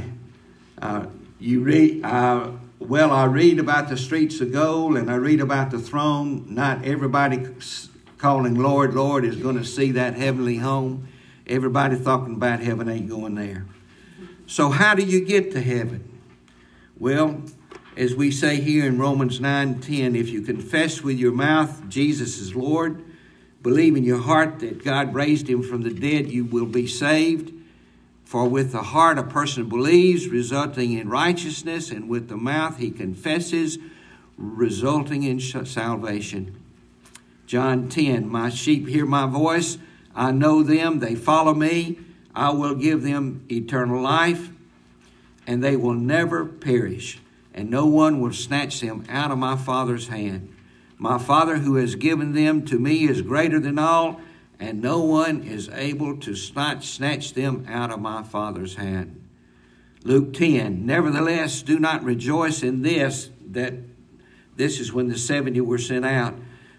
uh, 0.80 1.06
you 1.40 1.60
read, 1.60 2.04
uh, 2.04 2.52
well, 2.78 3.10
I 3.10 3.24
read 3.24 3.58
about 3.58 3.88
the 3.88 3.96
streets 3.96 4.40
of 4.40 4.52
gold 4.52 4.96
and 4.96 5.10
I 5.10 5.16
read 5.16 5.40
about 5.40 5.72
the 5.72 5.78
throne. 5.80 6.46
Not 6.54 6.84
everybody 6.84 7.48
calling 8.16 8.54
Lord, 8.54 8.94
Lord 8.94 9.24
is 9.24 9.34
going 9.34 9.56
to 9.56 9.64
see 9.64 9.90
that 9.92 10.14
heavenly 10.14 10.58
home. 10.58 11.08
Everybody 11.48 11.98
talking 11.98 12.34
about 12.34 12.60
heaven 12.60 12.88
ain't 12.88 13.08
going 13.08 13.34
there. 13.34 13.66
So, 14.46 14.70
how 14.70 14.94
do 14.94 15.02
you 15.02 15.24
get 15.24 15.50
to 15.52 15.60
heaven? 15.60 16.20
Well, 16.96 17.42
as 17.96 18.14
we 18.14 18.30
say 18.30 18.60
here 18.60 18.86
in 18.86 19.00
Romans 19.00 19.40
9 19.40 19.80
10, 19.80 20.14
if 20.14 20.28
you 20.28 20.42
confess 20.42 21.02
with 21.02 21.18
your 21.18 21.32
mouth 21.32 21.88
Jesus 21.88 22.38
is 22.38 22.54
Lord, 22.54 23.04
believe 23.62 23.96
in 23.96 24.04
your 24.04 24.20
heart 24.20 24.60
that 24.60 24.84
God 24.84 25.12
raised 25.12 25.48
him 25.50 25.62
from 25.62 25.82
the 25.82 25.92
dead, 25.92 26.30
you 26.30 26.44
will 26.44 26.66
be 26.66 26.86
saved. 26.86 27.52
For 28.34 28.48
with 28.48 28.72
the 28.72 28.82
heart 28.82 29.16
a 29.16 29.22
person 29.22 29.68
believes, 29.68 30.26
resulting 30.26 30.94
in 30.94 31.08
righteousness, 31.08 31.92
and 31.92 32.08
with 32.08 32.26
the 32.26 32.36
mouth 32.36 32.78
he 32.78 32.90
confesses, 32.90 33.78
resulting 34.36 35.22
in 35.22 35.38
salvation. 35.38 36.60
John 37.46 37.88
10 37.88 38.28
My 38.28 38.50
sheep 38.50 38.88
hear 38.88 39.06
my 39.06 39.26
voice, 39.26 39.78
I 40.16 40.32
know 40.32 40.64
them, 40.64 40.98
they 40.98 41.14
follow 41.14 41.54
me. 41.54 42.00
I 42.34 42.50
will 42.50 42.74
give 42.74 43.04
them 43.04 43.46
eternal 43.48 44.02
life, 44.02 44.50
and 45.46 45.62
they 45.62 45.76
will 45.76 45.94
never 45.94 46.44
perish, 46.44 47.20
and 47.54 47.70
no 47.70 47.86
one 47.86 48.20
will 48.20 48.32
snatch 48.32 48.80
them 48.80 49.04
out 49.08 49.30
of 49.30 49.38
my 49.38 49.54
Father's 49.54 50.08
hand. 50.08 50.52
My 50.98 51.18
Father 51.18 51.58
who 51.58 51.76
has 51.76 51.94
given 51.94 52.32
them 52.32 52.64
to 52.64 52.80
me 52.80 53.04
is 53.04 53.22
greater 53.22 53.60
than 53.60 53.78
all, 53.78 54.20
and 54.60 54.80
no 54.80 55.00
one 55.00 55.42
is 55.42 55.68
able 55.70 56.16
to 56.18 56.34
snatch, 56.34 57.34
them 57.34 57.66
out 57.68 57.90
of 57.90 58.00
my 58.00 58.22
Father's 58.22 58.76
hand. 58.76 59.20
Luke 60.04 60.32
10 60.34 60.84
Nevertheless, 60.84 61.62
do 61.62 61.78
not 61.78 62.04
rejoice 62.04 62.62
in 62.62 62.82
this, 62.82 63.30
that 63.50 63.74
this 64.56 64.78
is 64.78 64.92
when 64.92 65.08
the 65.08 65.18
70 65.18 65.60
were 65.62 65.78
sent 65.78 66.04
out, 66.04 66.34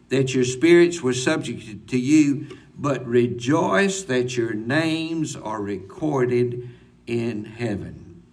that 0.10 0.34
your 0.34 0.46
spirits 0.46 1.02
were 1.02 1.14
subject 1.14 1.88
to 1.90 1.98
you 1.98 2.48
but 2.78 3.06
rejoice 3.06 4.04
that 4.04 4.36
your 4.36 4.54
names 4.54 5.36
are 5.36 5.62
recorded 5.62 6.70
in 7.08 7.46
heaven. 7.46 8.24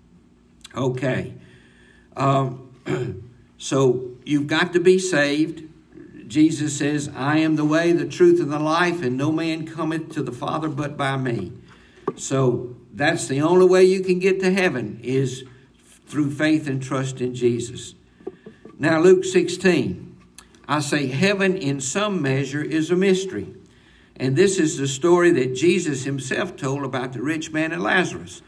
Okay. 0.74 1.34
Um, 2.16 2.70
so 3.58 4.10
you've 4.24 4.46
got 4.46 4.72
to 4.72 4.80
be 4.80 4.98
saved. 4.98 5.68
Jesus 6.32 6.78
says, 6.78 7.10
I 7.14 7.40
am 7.40 7.56
the 7.56 7.64
way, 7.64 7.92
the 7.92 8.06
truth, 8.06 8.40
and 8.40 8.50
the 8.50 8.58
life, 8.58 9.02
and 9.02 9.18
no 9.18 9.30
man 9.30 9.66
cometh 9.66 10.12
to 10.12 10.22
the 10.22 10.32
Father 10.32 10.70
but 10.70 10.96
by 10.96 11.18
me. 11.18 11.52
So 12.16 12.74
that's 12.90 13.28
the 13.28 13.42
only 13.42 13.66
way 13.66 13.84
you 13.84 14.00
can 14.00 14.18
get 14.18 14.40
to 14.40 14.50
heaven 14.50 14.98
is 15.02 15.44
through 16.06 16.30
faith 16.30 16.66
and 16.68 16.82
trust 16.82 17.20
in 17.20 17.34
Jesus. 17.34 17.94
Now, 18.78 18.98
Luke 18.98 19.26
16, 19.26 20.16
I 20.66 20.80
say, 20.80 21.08
heaven 21.08 21.54
in 21.54 21.82
some 21.82 22.22
measure 22.22 22.62
is 22.62 22.90
a 22.90 22.96
mystery. 22.96 23.54
And 24.16 24.34
this 24.34 24.58
is 24.58 24.78
the 24.78 24.88
story 24.88 25.32
that 25.32 25.54
Jesus 25.54 26.04
himself 26.04 26.56
told 26.56 26.82
about 26.82 27.12
the 27.12 27.20
rich 27.20 27.52
man 27.52 27.72
and 27.72 27.82
Lazarus. 27.82 28.40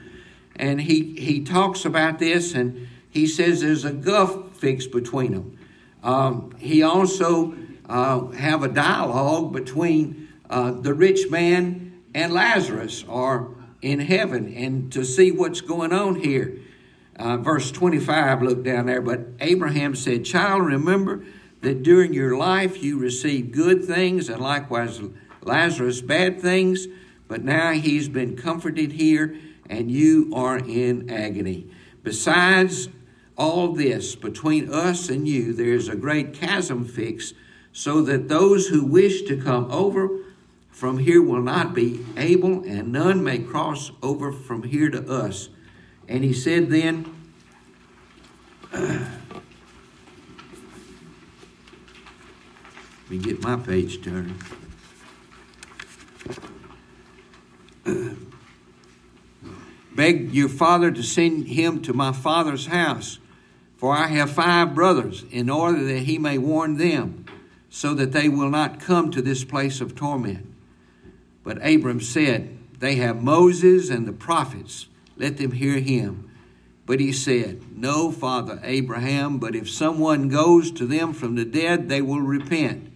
And 0.56 0.80
he, 0.80 1.16
he 1.20 1.44
talks 1.44 1.84
about 1.84 2.18
this 2.18 2.54
and 2.54 2.88
he 3.10 3.26
says 3.26 3.60
there's 3.60 3.84
a 3.84 3.92
gulf 3.92 4.56
fixed 4.56 4.90
between 4.90 5.32
them. 5.32 5.58
Um, 6.02 6.54
he 6.58 6.82
also 6.82 7.54
uh, 7.88 8.26
have 8.28 8.62
a 8.62 8.68
dialogue 8.68 9.52
between 9.52 10.28
uh, 10.48 10.72
the 10.72 10.94
rich 10.94 11.30
man 11.30 12.02
and 12.14 12.32
Lazarus 12.32 13.04
are 13.08 13.48
in 13.82 14.00
heaven 14.00 14.52
and 14.54 14.92
to 14.92 15.04
see 15.04 15.30
what's 15.30 15.60
going 15.60 15.92
on 15.92 16.16
here. 16.16 16.58
Uh, 17.16 17.36
verse 17.36 17.70
25, 17.70 18.42
look 18.42 18.64
down 18.64 18.86
there. 18.86 19.00
But 19.00 19.20
Abraham 19.40 19.94
said, 19.94 20.24
Child, 20.24 20.64
remember 20.64 21.24
that 21.60 21.82
during 21.82 22.12
your 22.12 22.36
life 22.36 22.82
you 22.82 22.98
received 22.98 23.52
good 23.52 23.84
things 23.84 24.28
and 24.28 24.40
likewise 24.40 25.00
Lazarus 25.42 26.00
bad 26.00 26.40
things, 26.40 26.86
but 27.28 27.44
now 27.44 27.72
he's 27.72 28.08
been 28.08 28.36
comforted 28.36 28.92
here 28.92 29.36
and 29.68 29.90
you 29.90 30.32
are 30.34 30.58
in 30.58 31.10
agony. 31.10 31.70
Besides 32.02 32.88
all 33.36 33.72
this, 33.72 34.14
between 34.14 34.72
us 34.72 35.08
and 35.08 35.26
you, 35.26 35.52
there's 35.52 35.88
a 35.88 35.96
great 35.96 36.34
chasm 36.34 36.84
fixed, 36.84 37.34
so 37.76 38.00
that 38.02 38.28
those 38.28 38.68
who 38.68 38.84
wish 38.84 39.22
to 39.22 39.36
come 39.36 39.68
over 39.68 40.08
from 40.70 40.98
here 40.98 41.20
will 41.20 41.42
not 41.42 41.74
be 41.74 42.06
able, 42.16 42.62
and 42.64 42.92
none 42.92 43.22
may 43.22 43.38
cross 43.38 43.90
over 44.00 44.32
from 44.32 44.62
here 44.62 44.88
to 44.88 45.12
us. 45.12 45.48
And 46.08 46.22
he 46.22 46.32
said 46.32 46.70
then, 46.70 47.12
let 48.72 49.00
me 53.10 53.18
get 53.18 53.42
my 53.42 53.56
page 53.56 54.02
turned. 54.02 54.36
Beg 59.96 60.32
your 60.32 60.48
father 60.48 60.92
to 60.92 61.02
send 61.02 61.48
him 61.48 61.82
to 61.82 61.92
my 61.92 62.12
father's 62.12 62.66
house, 62.66 63.18
for 63.76 63.92
I 63.96 64.06
have 64.08 64.30
five 64.30 64.74
brothers, 64.74 65.24
in 65.30 65.50
order 65.50 65.82
that 65.84 66.00
he 66.00 66.18
may 66.18 66.38
warn 66.38 66.76
them, 66.76 67.23
so 67.74 67.92
that 67.92 68.12
they 68.12 68.28
will 68.28 68.50
not 68.50 68.78
come 68.78 69.10
to 69.10 69.20
this 69.20 69.42
place 69.42 69.80
of 69.80 69.96
torment. 69.96 70.46
But 71.42 71.58
Abram 71.66 72.00
said, 72.00 72.56
They 72.78 72.94
have 72.94 73.20
Moses 73.20 73.90
and 73.90 74.06
the 74.06 74.12
prophets, 74.12 74.86
let 75.16 75.38
them 75.38 75.50
hear 75.50 75.80
him. 75.80 76.30
But 76.86 77.00
he 77.00 77.10
said, 77.10 77.76
No, 77.76 78.12
Father 78.12 78.60
Abraham, 78.62 79.38
but 79.38 79.56
if 79.56 79.68
someone 79.68 80.28
goes 80.28 80.70
to 80.70 80.86
them 80.86 81.12
from 81.12 81.34
the 81.34 81.44
dead, 81.44 81.88
they 81.88 82.00
will 82.00 82.20
repent. 82.20 82.92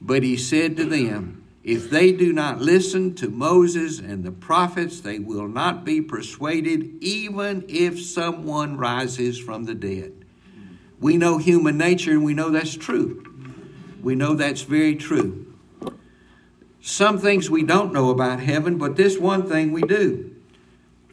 But 0.00 0.22
he 0.22 0.36
said 0.36 0.76
to 0.76 0.84
them, 0.84 1.44
if 1.64 1.90
they 1.90 2.12
do 2.12 2.32
not 2.32 2.60
listen 2.60 3.16
to 3.16 3.28
Moses 3.28 3.98
and 3.98 4.22
the 4.22 4.30
prophets, 4.30 5.00
they 5.00 5.18
will 5.18 5.48
not 5.48 5.84
be 5.84 6.00
persuaded, 6.00 7.02
even 7.02 7.64
if 7.68 8.00
someone 8.00 8.76
rises 8.76 9.36
from 9.36 9.64
the 9.64 9.74
dead. 9.74 10.12
We 11.00 11.16
know 11.16 11.38
human 11.38 11.76
nature 11.76 12.12
and 12.12 12.24
we 12.24 12.34
know 12.34 12.50
that's 12.50 12.76
true. 12.76 13.26
We 14.06 14.14
know 14.14 14.34
that's 14.34 14.62
very 14.62 14.94
true. 14.94 15.52
Some 16.80 17.18
things 17.18 17.50
we 17.50 17.64
don't 17.64 17.92
know 17.92 18.10
about 18.10 18.38
heaven, 18.38 18.78
but 18.78 18.94
this 18.94 19.18
one 19.18 19.48
thing 19.48 19.72
we 19.72 19.82
do 19.82 20.32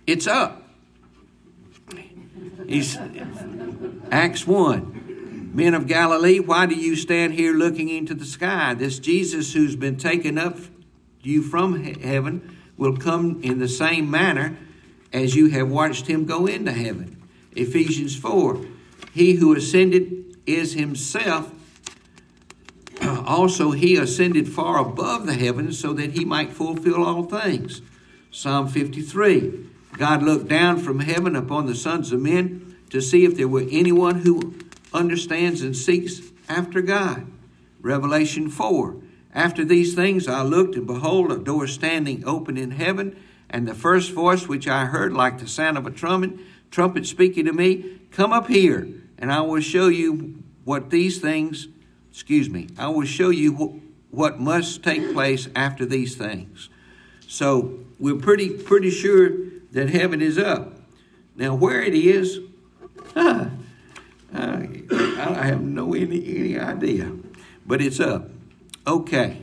it's 0.06 0.28
up. 0.28 0.62
He's, 2.68 2.96
Acts 4.12 4.46
1. 4.46 5.52
Men 5.56 5.74
of 5.74 5.88
Galilee, 5.88 6.40
why 6.40 6.68
do 6.68 6.76
you 6.76 6.96
stand 6.96 7.34
here 7.34 7.56
looking 7.56 7.90
into 7.90 8.14
the 8.14 8.26
sky? 8.26 8.76
This 8.76 9.00
Jesus 9.00 9.54
who's 9.54 9.76
been 9.76 9.98
taken 9.98 10.38
up 10.38 10.60
you 11.24 11.42
from 11.42 11.84
heaven 11.84 12.60
will 12.78 12.96
come 12.96 13.42
in 13.42 13.58
the 13.58 13.68
same 13.68 14.12
manner 14.12 14.56
as 15.12 15.36
you 15.36 15.50
have 15.50 15.68
watched 15.68 16.06
him 16.06 16.26
go 16.26 16.46
into 16.46 16.72
heaven. 16.72 17.24
Ephesians 17.54 18.16
4. 18.16 18.64
He 19.16 19.34
who 19.34 19.56
ascended 19.56 20.38
is 20.46 20.74
himself. 20.74 21.52
Also, 23.26 23.72
he 23.72 23.96
ascended 23.96 24.48
far 24.48 24.80
above 24.80 25.26
the 25.26 25.34
heavens 25.34 25.80
so 25.80 25.94
that 25.94 26.12
he 26.12 26.26
might 26.26 26.54
fulfill 26.54 27.04
all 27.04 27.24
things. 27.24 27.82
Psalm 28.32 28.68
53. 28.68 29.68
God 29.98 30.24
looked 30.24 30.48
down 30.48 30.80
from 30.80 31.00
heaven 31.00 31.36
upon 31.36 31.66
the 31.66 31.76
sons 31.76 32.12
of 32.12 32.22
men 32.22 32.76
to 32.90 33.02
see 33.02 33.26
if 33.26 33.36
there 33.36 33.48
were 33.48 33.66
anyone 33.70 34.20
who 34.20 34.56
understands 34.94 35.62
and 35.62 35.76
seeks 35.76 36.22
after 36.50 36.82
God. 36.82 37.28
Revelation 37.82 38.50
4. 38.50 38.96
After 39.34 39.66
these 39.66 39.96
things 39.96 40.28
I 40.28 40.44
looked, 40.44 40.76
and 40.76 40.88
behold, 40.88 41.32
a 41.32 41.38
door 41.38 41.68
standing 41.68 42.24
open 42.26 42.58
in 42.58 42.72
heaven, 42.72 43.16
and 43.50 43.68
the 43.68 43.76
first 43.76 44.12
voice 44.12 44.48
which 44.48 44.68
I 44.68 44.86
heard, 44.86 45.14
like 45.14 45.40
the 45.40 45.48
sound 45.48 45.78
of 45.78 45.86
a 45.86 45.92
trumpet, 45.92 46.40
trumpet 46.72 47.06
speaking 47.06 47.46
to 47.46 47.54
me, 47.54 48.00
Come 48.12 48.32
up 48.32 48.48
here, 48.48 48.88
and 49.18 49.32
I 49.32 49.42
will 49.42 49.62
show 49.62 49.88
you 49.88 50.44
what 50.66 50.92
these 50.92 51.20
things, 51.20 51.68
excuse 52.14 52.48
me, 52.48 52.68
I 52.78 52.90
will 52.90 53.06
show 53.06 53.32
you 53.32 53.82
what 54.12 54.40
must 54.40 54.84
take 54.84 55.14
place 55.14 55.50
after 55.56 55.84
these 55.84 56.16
things. 56.16 56.70
So 57.28 57.80
we're 58.00 58.20
pretty 58.20 58.52
pretty 58.52 58.92
sure 58.92 59.32
that 59.72 59.90
heaven 59.90 60.22
is 60.22 60.38
up. 60.38 60.74
Now 61.36 61.56
where 61.56 61.82
it 61.82 61.96
is, 61.96 62.40
huh, 63.16 63.48
I, 64.34 64.80
I 64.92 65.46
have 65.48 65.62
no 65.64 65.96
any, 65.96 66.24
any 66.38 66.60
idea, 66.60 67.12
but 67.66 67.82
it's 67.82 68.00
up. 68.00 68.30
Okay. 68.86 69.40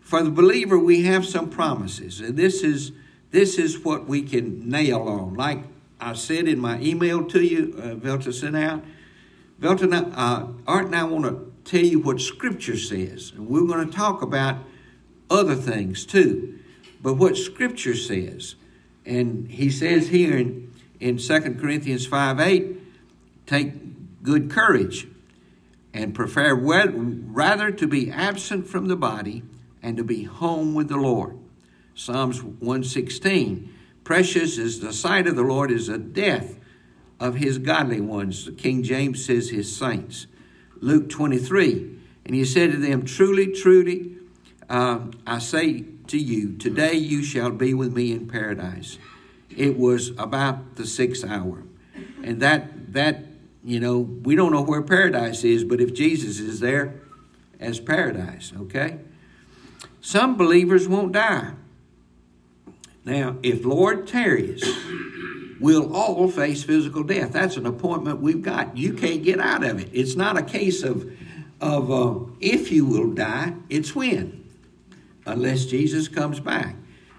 For 0.00 0.24
the 0.24 0.30
believer, 0.30 0.76
we 0.76 1.02
have 1.02 1.24
some 1.24 1.48
promises. 1.48 2.20
And 2.20 2.36
this 2.36 2.64
is 2.64 2.90
this 3.30 3.58
is 3.58 3.78
what 3.78 4.08
we 4.08 4.22
can 4.22 4.68
nail 4.68 5.02
on. 5.02 5.34
Like 5.34 5.60
I 6.00 6.14
said 6.14 6.48
in 6.48 6.58
my 6.58 6.80
email 6.80 7.24
to 7.26 7.40
you, 7.40 7.76
uh, 7.78 7.94
Velta 7.94 8.34
sent 8.34 8.56
out, 8.56 8.82
Velta, 9.60 10.12
uh, 10.16 10.46
Art 10.66 10.86
and 10.86 10.96
I 10.96 11.04
want 11.04 11.26
to 11.26 11.51
tell 11.64 11.84
you 11.84 12.00
what 12.00 12.20
Scripture 12.20 12.76
says. 12.76 13.32
And 13.34 13.48
we're 13.48 13.66
going 13.66 13.88
to 13.88 13.96
talk 13.96 14.22
about 14.22 14.58
other 15.30 15.54
things 15.54 16.04
too. 16.04 16.58
But 17.02 17.14
what 17.14 17.36
Scripture 17.36 17.94
says. 17.94 18.54
And 19.04 19.50
he 19.50 19.70
says 19.70 20.08
here 20.08 20.36
in, 20.36 20.72
in 21.00 21.18
2 21.18 21.40
Corinthians 21.54 22.06
5 22.06 22.40
8, 22.40 22.76
take 23.46 24.22
good 24.22 24.50
courage 24.50 25.08
and 25.92 26.14
prefer 26.14 26.54
rather 26.54 27.70
to 27.70 27.86
be 27.86 28.10
absent 28.10 28.66
from 28.66 28.86
the 28.86 28.96
body 28.96 29.42
and 29.82 29.96
to 29.96 30.04
be 30.04 30.24
home 30.24 30.74
with 30.74 30.88
the 30.88 30.96
Lord. 30.96 31.38
Psalms 31.94 32.42
116 32.42 33.72
Precious 34.04 34.58
is 34.58 34.80
the 34.80 34.92
sight 34.92 35.26
of 35.28 35.36
the 35.36 35.42
Lord 35.42 35.70
is 35.70 35.86
the 35.86 35.98
death 35.98 36.58
of 37.20 37.36
his 37.36 37.58
godly 37.58 38.00
ones. 38.00 38.50
King 38.58 38.82
James 38.82 39.24
says 39.24 39.50
his 39.50 39.74
saints. 39.74 40.26
Luke 40.82 41.08
23 41.08 41.98
And 42.26 42.34
he 42.34 42.44
said 42.44 42.72
to 42.72 42.76
them, 42.76 43.06
Truly, 43.06 43.52
truly, 43.52 44.16
uh, 44.68 45.06
I 45.26 45.38
say 45.38 45.84
to 46.08 46.18
you, 46.18 46.56
today 46.58 46.94
you 46.94 47.22
shall 47.22 47.50
be 47.50 47.72
with 47.72 47.94
me 47.94 48.12
in 48.12 48.26
paradise. 48.26 48.98
It 49.48 49.78
was 49.78 50.10
about 50.18 50.76
the 50.76 50.86
sixth 50.86 51.24
hour. 51.24 51.62
And 52.22 52.40
that, 52.40 52.92
that, 52.92 53.24
you 53.64 53.80
know, 53.80 53.98
we 53.98 54.34
don't 54.34 54.52
know 54.52 54.62
where 54.62 54.82
paradise 54.82 55.44
is, 55.44 55.64
but 55.64 55.80
if 55.80 55.94
Jesus 55.94 56.40
is 56.40 56.60
there, 56.60 57.00
as 57.60 57.78
paradise, 57.78 58.52
okay? 58.58 58.98
Some 60.00 60.36
believers 60.36 60.88
won't 60.88 61.12
die. 61.12 61.52
Now, 63.04 63.36
if 63.42 63.64
Lord 63.64 64.06
tarries, 64.06 64.62
we'll 65.62 65.94
all 65.94 66.28
face 66.28 66.64
physical 66.64 67.04
death. 67.04 67.32
That's 67.32 67.56
an 67.56 67.66
appointment 67.66 68.20
we've 68.20 68.42
got. 68.42 68.76
You 68.76 68.92
can't 68.92 69.22
get 69.22 69.40
out 69.40 69.64
of 69.64 69.80
it. 69.80 69.88
It's 69.92 70.16
not 70.16 70.36
a 70.36 70.42
case 70.42 70.82
of, 70.82 71.10
of 71.60 71.90
uh, 71.90 72.20
if 72.40 72.70
you 72.72 72.84
will 72.84 73.12
die, 73.12 73.54
it's 73.70 73.94
when, 73.94 74.44
unless 75.24 75.64
Jesus 75.64 76.08
comes 76.08 76.40
back. 76.40 76.74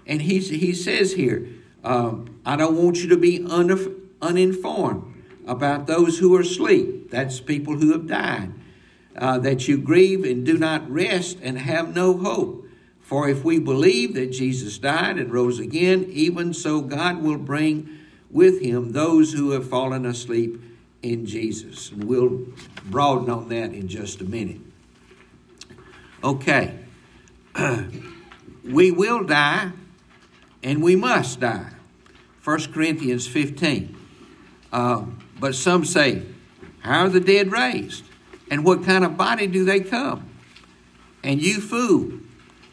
And 0.06 0.20
he, 0.20 0.38
he 0.38 0.74
says 0.74 1.14
here, 1.14 1.48
um, 1.82 2.40
I 2.44 2.56
don't 2.56 2.76
want 2.76 2.98
you 2.98 3.08
to 3.08 3.16
be 3.16 3.44
un, 3.48 4.10
uninformed 4.20 5.24
about 5.46 5.86
those 5.86 6.18
who 6.18 6.36
are 6.36 6.40
asleep. 6.42 7.10
That's 7.10 7.40
people 7.40 7.76
who 7.78 7.92
have 7.92 8.06
died. 8.06 8.52
Uh, 9.16 9.38
that 9.38 9.68
you 9.68 9.78
grieve 9.78 10.24
and 10.24 10.44
do 10.44 10.58
not 10.58 10.90
rest 10.90 11.38
and 11.40 11.56
have 11.56 11.94
no 11.94 12.18
hope. 12.18 12.66
For 13.00 13.28
if 13.28 13.44
we 13.44 13.60
believe 13.60 14.14
that 14.14 14.32
Jesus 14.32 14.76
died 14.78 15.18
and 15.18 15.32
rose 15.32 15.60
again, 15.60 16.04
even 16.08 16.52
so 16.52 16.80
God 16.80 17.22
will 17.22 17.38
bring 17.38 18.03
with 18.34 18.60
him 18.60 18.92
those 18.92 19.32
who 19.32 19.52
have 19.52 19.66
fallen 19.66 20.04
asleep 20.04 20.60
in 21.00 21.24
Jesus. 21.24 21.90
And 21.90 22.04
we'll 22.04 22.48
broaden 22.84 23.30
on 23.30 23.48
that 23.48 23.72
in 23.72 23.88
just 23.88 24.20
a 24.20 24.24
minute. 24.24 24.60
Okay. 26.22 26.80
we 28.64 28.90
will 28.90 29.22
die 29.24 29.70
and 30.62 30.82
we 30.82 30.96
must 30.96 31.40
die. 31.40 31.70
1 32.42 32.72
Corinthians 32.72 33.26
15. 33.26 33.96
Uh, 34.72 35.04
but 35.38 35.54
some 35.54 35.84
say, 35.84 36.22
How 36.80 37.04
are 37.04 37.08
the 37.08 37.20
dead 37.20 37.52
raised? 37.52 38.04
And 38.50 38.64
what 38.64 38.84
kind 38.84 39.04
of 39.04 39.16
body 39.16 39.46
do 39.46 39.64
they 39.64 39.80
come? 39.80 40.28
And 41.22 41.40
you 41.40 41.60
fool, 41.60 42.18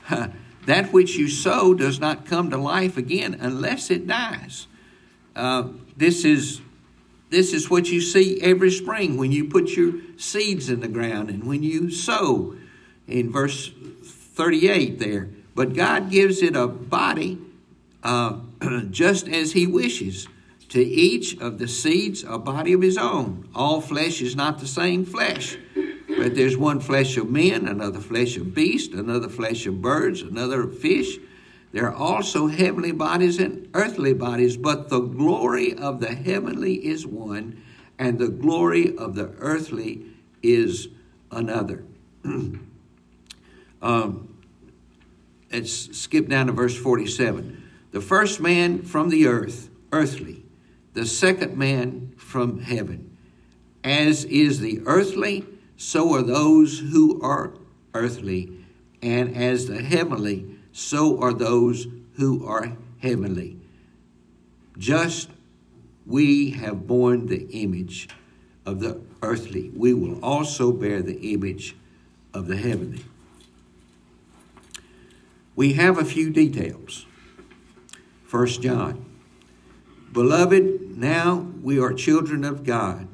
that 0.65 0.91
which 0.91 1.15
you 1.15 1.29
sow 1.29 1.73
does 1.73 1.99
not 1.99 2.25
come 2.25 2.49
to 2.49 2.57
life 2.57 2.97
again 2.97 3.37
unless 3.39 3.91
it 3.91 4.07
dies. 4.07 4.67
Uh, 5.35 5.69
this 5.95 6.25
is 6.25 6.61
this 7.29 7.53
is 7.53 7.69
what 7.69 7.89
you 7.89 8.01
see 8.01 8.41
every 8.41 8.71
spring 8.71 9.15
when 9.15 9.31
you 9.31 9.45
put 9.45 9.69
your 9.69 9.93
seeds 10.17 10.69
in 10.69 10.81
the 10.81 10.89
ground 10.89 11.29
and 11.29 11.45
when 11.45 11.63
you 11.63 11.89
sow 11.89 12.55
in 13.07 13.31
verse 13.31 13.71
38 14.03 14.99
there. 14.99 15.29
But 15.55 15.73
God 15.73 16.09
gives 16.09 16.41
it 16.41 16.57
a 16.57 16.67
body 16.67 17.39
uh, 18.03 18.39
just 18.89 19.27
as 19.27 19.53
He 19.53 19.65
wishes. 19.65 20.27
To 20.69 20.81
each 20.81 21.37
of 21.41 21.57
the 21.59 21.67
seeds, 21.67 22.23
a 22.23 22.37
body 22.37 22.71
of 22.71 22.81
His 22.81 22.97
own. 22.97 23.49
All 23.53 23.81
flesh 23.81 24.21
is 24.21 24.37
not 24.37 24.59
the 24.59 24.67
same 24.67 25.05
flesh. 25.05 25.57
But 26.07 26.35
there's 26.35 26.55
one 26.55 26.79
flesh 26.79 27.17
of 27.17 27.29
men, 27.29 27.67
another 27.67 27.99
flesh 27.99 28.37
of 28.37 28.53
beasts, 28.53 28.93
another 28.93 29.27
flesh 29.27 29.65
of 29.65 29.81
birds, 29.81 30.21
another 30.21 30.63
of 30.63 30.79
fish. 30.79 31.17
There 31.71 31.87
are 31.87 31.95
also 31.95 32.47
heavenly 32.47 32.91
bodies 32.91 33.39
and 33.39 33.69
earthly 33.73 34.13
bodies, 34.13 34.57
but 34.57 34.89
the 34.89 34.99
glory 34.99 35.73
of 35.73 36.01
the 36.01 36.13
heavenly 36.13 36.85
is 36.85 37.07
one, 37.07 37.61
and 37.97 38.19
the 38.19 38.27
glory 38.27 38.97
of 38.97 39.15
the 39.15 39.33
earthly 39.39 40.05
is 40.43 40.89
another. 41.31 41.85
um, 43.81 44.37
let's 45.51 45.97
skip 45.97 46.27
down 46.27 46.47
to 46.47 46.51
verse 46.51 46.77
47. 46.77 47.69
The 47.91 48.01
first 48.01 48.41
man 48.41 48.83
from 48.83 49.09
the 49.09 49.27
earth, 49.27 49.69
earthly, 49.93 50.43
the 50.93 51.05
second 51.05 51.57
man 51.57 52.13
from 52.17 52.59
heaven. 52.59 53.17
As 53.83 54.25
is 54.25 54.59
the 54.59 54.81
earthly, 54.85 55.45
so 55.77 56.13
are 56.13 56.21
those 56.21 56.79
who 56.79 57.21
are 57.21 57.53
earthly, 57.93 58.51
and 59.01 59.35
as 59.35 59.67
the 59.67 59.81
heavenly, 59.81 60.50
so 60.71 61.21
are 61.21 61.33
those 61.33 61.87
who 62.13 62.45
are 62.45 62.77
heavenly. 63.01 63.57
Just 64.77 65.29
we 66.05 66.51
have 66.51 66.87
borne 66.87 67.27
the 67.27 67.47
image 67.49 68.09
of 68.65 68.79
the 68.79 69.01
earthly, 69.21 69.71
we 69.75 69.93
will 69.93 70.19
also 70.23 70.71
bear 70.71 71.01
the 71.01 71.33
image 71.33 71.75
of 72.33 72.47
the 72.47 72.57
heavenly. 72.57 73.03
We 75.55 75.73
have 75.73 75.97
a 75.97 76.05
few 76.05 76.29
details. 76.29 77.05
First 78.25 78.61
John. 78.61 79.05
Beloved, 80.11 80.97
now 80.97 81.47
we 81.61 81.79
are 81.79 81.93
children 81.93 82.43
of 82.43 82.63
God 82.63 83.07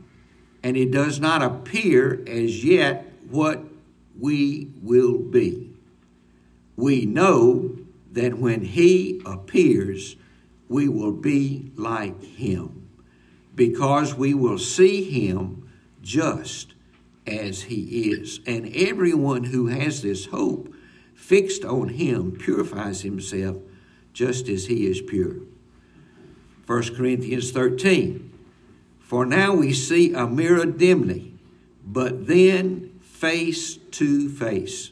and 0.63 0.75
it 0.75 0.91
does 0.91 1.19
not 1.19 1.41
appear 1.41 2.23
as 2.27 2.63
yet 2.63 3.05
what 3.29 3.63
we 4.19 4.69
will 4.81 5.17
be. 5.17 5.66
We 6.77 7.05
know 7.05 7.75
that 8.13 8.37
when 8.37 8.61
He 8.61 9.21
appears, 9.25 10.15
we 10.69 10.87
will 10.87 11.11
be 11.11 11.71
like 11.75 12.23
Him, 12.23 12.87
because 13.53 14.15
we 14.15 14.33
will 14.33 14.57
see 14.57 15.03
Him 15.03 15.69
just 16.01 16.73
as 17.25 17.63
He 17.63 18.11
is. 18.11 18.39
And 18.47 18.73
everyone 18.73 19.43
who 19.43 19.67
has 19.67 20.01
this 20.01 20.27
hope 20.27 20.73
fixed 21.13 21.65
on 21.65 21.89
Him 21.89 22.31
purifies 22.31 23.01
himself 23.01 23.57
just 24.13 24.47
as 24.47 24.67
He 24.67 24.87
is 24.87 25.01
pure. 25.01 25.35
1 26.65 26.95
Corinthians 26.95 27.51
13 27.51 28.27
for 29.07 29.25
now 29.25 29.55
we 29.55 29.71
see 29.71 30.13
a 30.13 30.27
mirror 30.27 30.65
dimly, 30.65 31.33
but 31.85 32.27
then 32.27 32.99
face 32.99 33.77
to 33.91 34.27
face. 34.27 34.91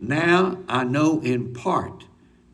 Now 0.00 0.58
I 0.68 0.84
know 0.84 1.20
in 1.20 1.52
part, 1.52 2.04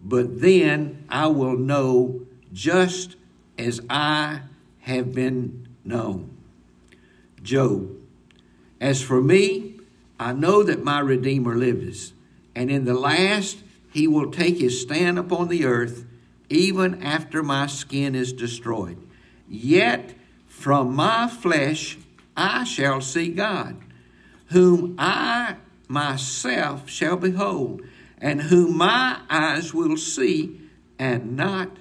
but 0.02 0.40
then 0.40 1.04
I 1.08 1.26
will 1.26 1.56
know 1.56 2.22
just 2.52 3.16
as 3.58 3.80
I 3.88 4.40
have 4.80 5.14
been 5.14 5.68
known. 5.84 6.36
Job. 7.42 7.90
As 8.80 9.02
for 9.02 9.20
me, 9.20 9.80
I 10.18 10.32
know 10.32 10.62
that 10.62 10.84
my 10.84 11.00
Redeemer 11.00 11.56
lives, 11.56 12.12
and 12.54 12.70
in 12.70 12.84
the 12.84 12.94
last 12.94 13.58
he 13.92 14.06
will 14.06 14.30
take 14.30 14.58
his 14.58 14.80
stand 14.80 15.18
upon 15.18 15.48
the 15.48 15.64
earth, 15.64 16.04
even 16.48 17.02
after 17.02 17.42
my 17.42 17.66
skin 17.66 18.14
is 18.14 18.32
destroyed. 18.32 18.98
Yet 19.48 20.14
from 20.46 20.94
my 20.94 21.28
flesh 21.28 21.98
I 22.36 22.64
shall 22.64 23.00
see 23.00 23.28
God, 23.28 23.76
whom 24.46 24.94
I 24.98 25.56
myself 25.88 26.88
shall 26.88 27.16
behold, 27.16 27.82
and 28.18 28.42
whom 28.42 28.76
my 28.76 29.20
eyes 29.28 29.74
will 29.74 29.96
see, 29.96 30.60
and 30.98 31.36
not 31.36 31.76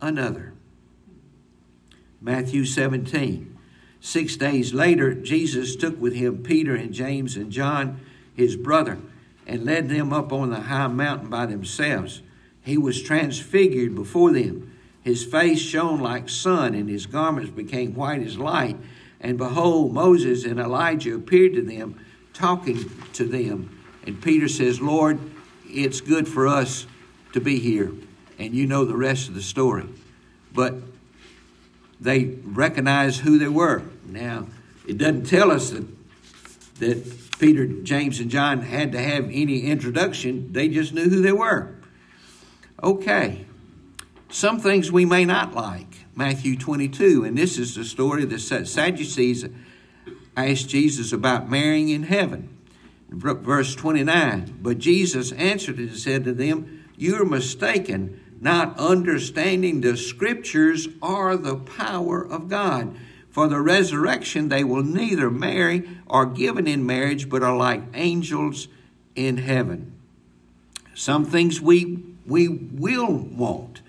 another. 0.00 0.54
Matthew 2.20 2.64
17. 2.64 3.56
Six 4.00 4.36
days 4.36 4.74
later, 4.74 5.14
Jesus 5.14 5.76
took 5.76 6.00
with 6.00 6.14
him 6.14 6.42
Peter 6.42 6.74
and 6.74 6.92
James 6.92 7.36
and 7.36 7.50
John, 7.50 8.00
his 8.34 8.56
brother, 8.56 8.98
and 9.46 9.64
led 9.64 9.88
them 9.88 10.12
up 10.12 10.32
on 10.32 10.50
the 10.50 10.60
high 10.60 10.88
mountain 10.88 11.30
by 11.30 11.46
themselves. 11.46 12.22
He 12.62 12.76
was 12.76 13.02
transfigured 13.02 13.94
before 13.94 14.32
them 14.32 14.74
his 15.04 15.22
face 15.22 15.60
shone 15.60 16.00
like 16.00 16.30
sun, 16.30 16.74
and 16.74 16.88
his 16.88 17.04
garments 17.04 17.50
became 17.50 17.94
white 17.94 18.22
as 18.22 18.38
light. 18.38 18.78
And 19.20 19.36
behold, 19.36 19.92
Moses 19.92 20.44
and 20.44 20.58
Elijah 20.58 21.14
appeared 21.14 21.52
to 21.54 21.62
them, 21.62 22.00
talking 22.34 22.90
to 23.14 23.24
them. 23.24 23.82
And 24.06 24.20
Peter 24.20 24.48
says, 24.48 24.80
Lord, 24.80 25.18
it's 25.66 26.00
good 26.00 26.28
for 26.28 26.46
us 26.46 26.86
to 27.32 27.40
be 27.40 27.58
here. 27.58 27.92
and 28.38 28.52
you 28.52 28.66
know 28.66 28.84
the 28.84 28.96
rest 28.96 29.28
of 29.28 29.34
the 29.34 29.42
story. 29.42 29.86
But 30.52 30.74
they 32.00 32.36
recognized 32.42 33.20
who 33.20 33.38
they 33.38 33.48
were. 33.48 33.84
Now, 34.04 34.48
it 34.86 34.98
doesn't 34.98 35.26
tell 35.26 35.52
us 35.52 35.70
that, 35.70 35.86
that 36.80 37.38
Peter, 37.38 37.66
James, 37.66 38.18
and 38.20 38.30
John 38.30 38.62
had 38.62 38.92
to 38.92 38.98
have 38.98 39.26
any 39.26 39.60
introduction, 39.60 40.52
they 40.52 40.68
just 40.68 40.92
knew 40.92 41.08
who 41.08 41.22
they 41.22 41.32
were. 41.32 41.74
Okay, 42.82 43.46
some 44.30 44.58
things 44.60 44.90
we 44.90 45.04
may 45.04 45.24
not 45.24 45.54
like. 45.54 45.86
Matthew 46.16 46.56
22, 46.56 47.24
and 47.24 47.36
this 47.36 47.58
is 47.58 47.74
the 47.74 47.84
story 47.84 48.22
of 48.24 48.30
the 48.30 48.38
Sadducees 48.38 49.44
asked 50.36 50.68
Jesus 50.68 51.12
about 51.12 51.50
marrying 51.50 51.88
in 51.88 52.04
heaven. 52.04 52.56
Verse 53.08 53.74
29 53.74 54.58
But 54.60 54.78
Jesus 54.78 55.32
answered 55.32 55.78
and 55.78 55.96
said 55.96 56.24
to 56.24 56.32
them, 56.32 56.84
You 56.96 57.20
are 57.20 57.24
mistaken, 57.24 58.20
not 58.40 58.78
understanding 58.78 59.80
the 59.80 59.96
scriptures 59.96 60.88
or 61.00 61.36
the 61.36 61.56
power 61.56 62.24
of 62.24 62.48
God. 62.48 62.96
For 63.30 63.48
the 63.48 63.60
resurrection 63.60 64.48
they 64.48 64.62
will 64.62 64.84
neither 64.84 65.30
marry 65.30 65.88
or 66.06 66.26
given 66.26 66.68
in 66.68 66.86
marriage, 66.86 67.28
but 67.28 67.42
are 67.42 67.56
like 67.56 67.82
angels 67.94 68.68
in 69.16 69.38
heaven. 69.38 69.92
Some 70.94 71.24
things 71.24 71.60
we 71.60 72.02
we 72.26 72.48
will 72.48 73.12
want. 73.12 73.82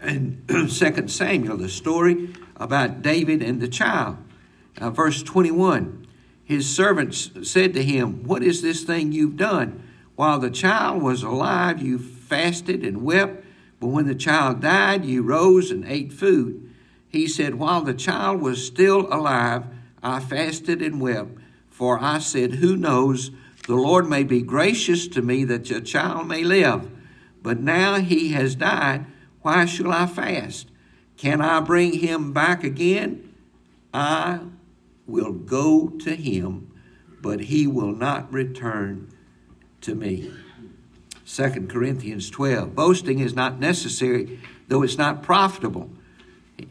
And 0.00 0.44
2 0.48 1.08
Samuel, 1.08 1.56
the 1.56 1.68
story 1.68 2.34
about 2.56 3.02
David 3.02 3.42
and 3.42 3.60
the 3.60 3.68
child. 3.68 4.18
Uh, 4.80 4.90
verse 4.90 5.22
21 5.22 6.06
His 6.44 6.74
servants 6.74 7.30
said 7.42 7.74
to 7.74 7.82
him, 7.82 8.24
What 8.24 8.42
is 8.42 8.62
this 8.62 8.82
thing 8.84 9.12
you've 9.12 9.36
done? 9.36 9.82
While 10.16 10.38
the 10.38 10.50
child 10.50 11.02
was 11.02 11.22
alive, 11.22 11.82
you 11.82 11.98
fasted 11.98 12.84
and 12.84 13.02
wept, 13.02 13.44
but 13.80 13.88
when 13.88 14.06
the 14.06 14.14
child 14.14 14.60
died, 14.60 15.04
you 15.04 15.22
rose 15.22 15.70
and 15.70 15.84
ate 15.84 16.12
food. 16.12 16.70
He 17.08 17.26
said, 17.26 17.56
While 17.56 17.82
the 17.82 17.94
child 17.94 18.40
was 18.40 18.66
still 18.66 19.12
alive, 19.12 19.64
I 20.02 20.20
fasted 20.20 20.82
and 20.82 21.00
wept, 21.00 21.38
for 21.70 21.98
I 21.98 22.18
said, 22.18 22.54
Who 22.54 22.76
knows? 22.76 23.30
The 23.66 23.74
Lord 23.74 24.08
may 24.08 24.24
be 24.24 24.42
gracious 24.42 25.06
to 25.08 25.22
me 25.22 25.44
that 25.44 25.70
your 25.70 25.80
child 25.80 26.26
may 26.26 26.42
live. 26.42 26.90
But 27.42 27.60
now 27.60 28.00
he 28.00 28.32
has 28.32 28.54
died. 28.54 29.06
Why 29.42 29.66
shall 29.66 29.92
I 29.92 30.06
fast? 30.06 30.68
Can 31.16 31.40
I 31.40 31.60
bring 31.60 31.92
him 31.92 32.32
back 32.32 32.64
again? 32.64 33.34
I 33.92 34.40
will 35.06 35.32
go 35.32 35.88
to 35.88 36.14
him, 36.14 36.70
but 37.20 37.42
he 37.42 37.66
will 37.66 37.92
not 37.92 38.32
return 38.32 39.12
to 39.80 39.94
me. 39.94 40.32
2 41.26 41.66
Corinthians 41.68 42.30
12. 42.30 42.74
Boasting 42.74 43.18
is 43.18 43.34
not 43.34 43.58
necessary, 43.58 44.40
though 44.68 44.82
it's 44.82 44.98
not 44.98 45.22
profitable. 45.22 45.90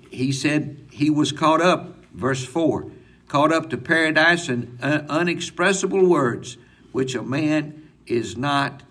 He 0.10 0.32
said 0.32 0.88
he 0.92 1.10
was 1.10 1.32
caught 1.32 1.62
up, 1.62 1.96
verse 2.14 2.46
4, 2.46 2.92
caught 3.28 3.52
up 3.52 3.70
to 3.70 3.78
paradise 3.78 4.50
in 4.50 4.78
unexpressible 4.82 6.06
words, 6.06 6.58
which 6.92 7.16
a 7.16 7.24
man 7.24 7.90
is 8.06 8.38
not 8.38 8.84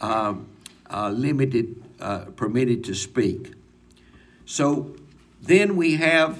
um, 0.00 0.48
uh, 0.88 1.10
limited, 1.10 1.82
uh, 2.00 2.26
permitted 2.36 2.84
to 2.84 2.94
speak. 2.94 3.52
So 4.44 4.96
then 5.40 5.76
we 5.76 5.96
have 5.96 6.38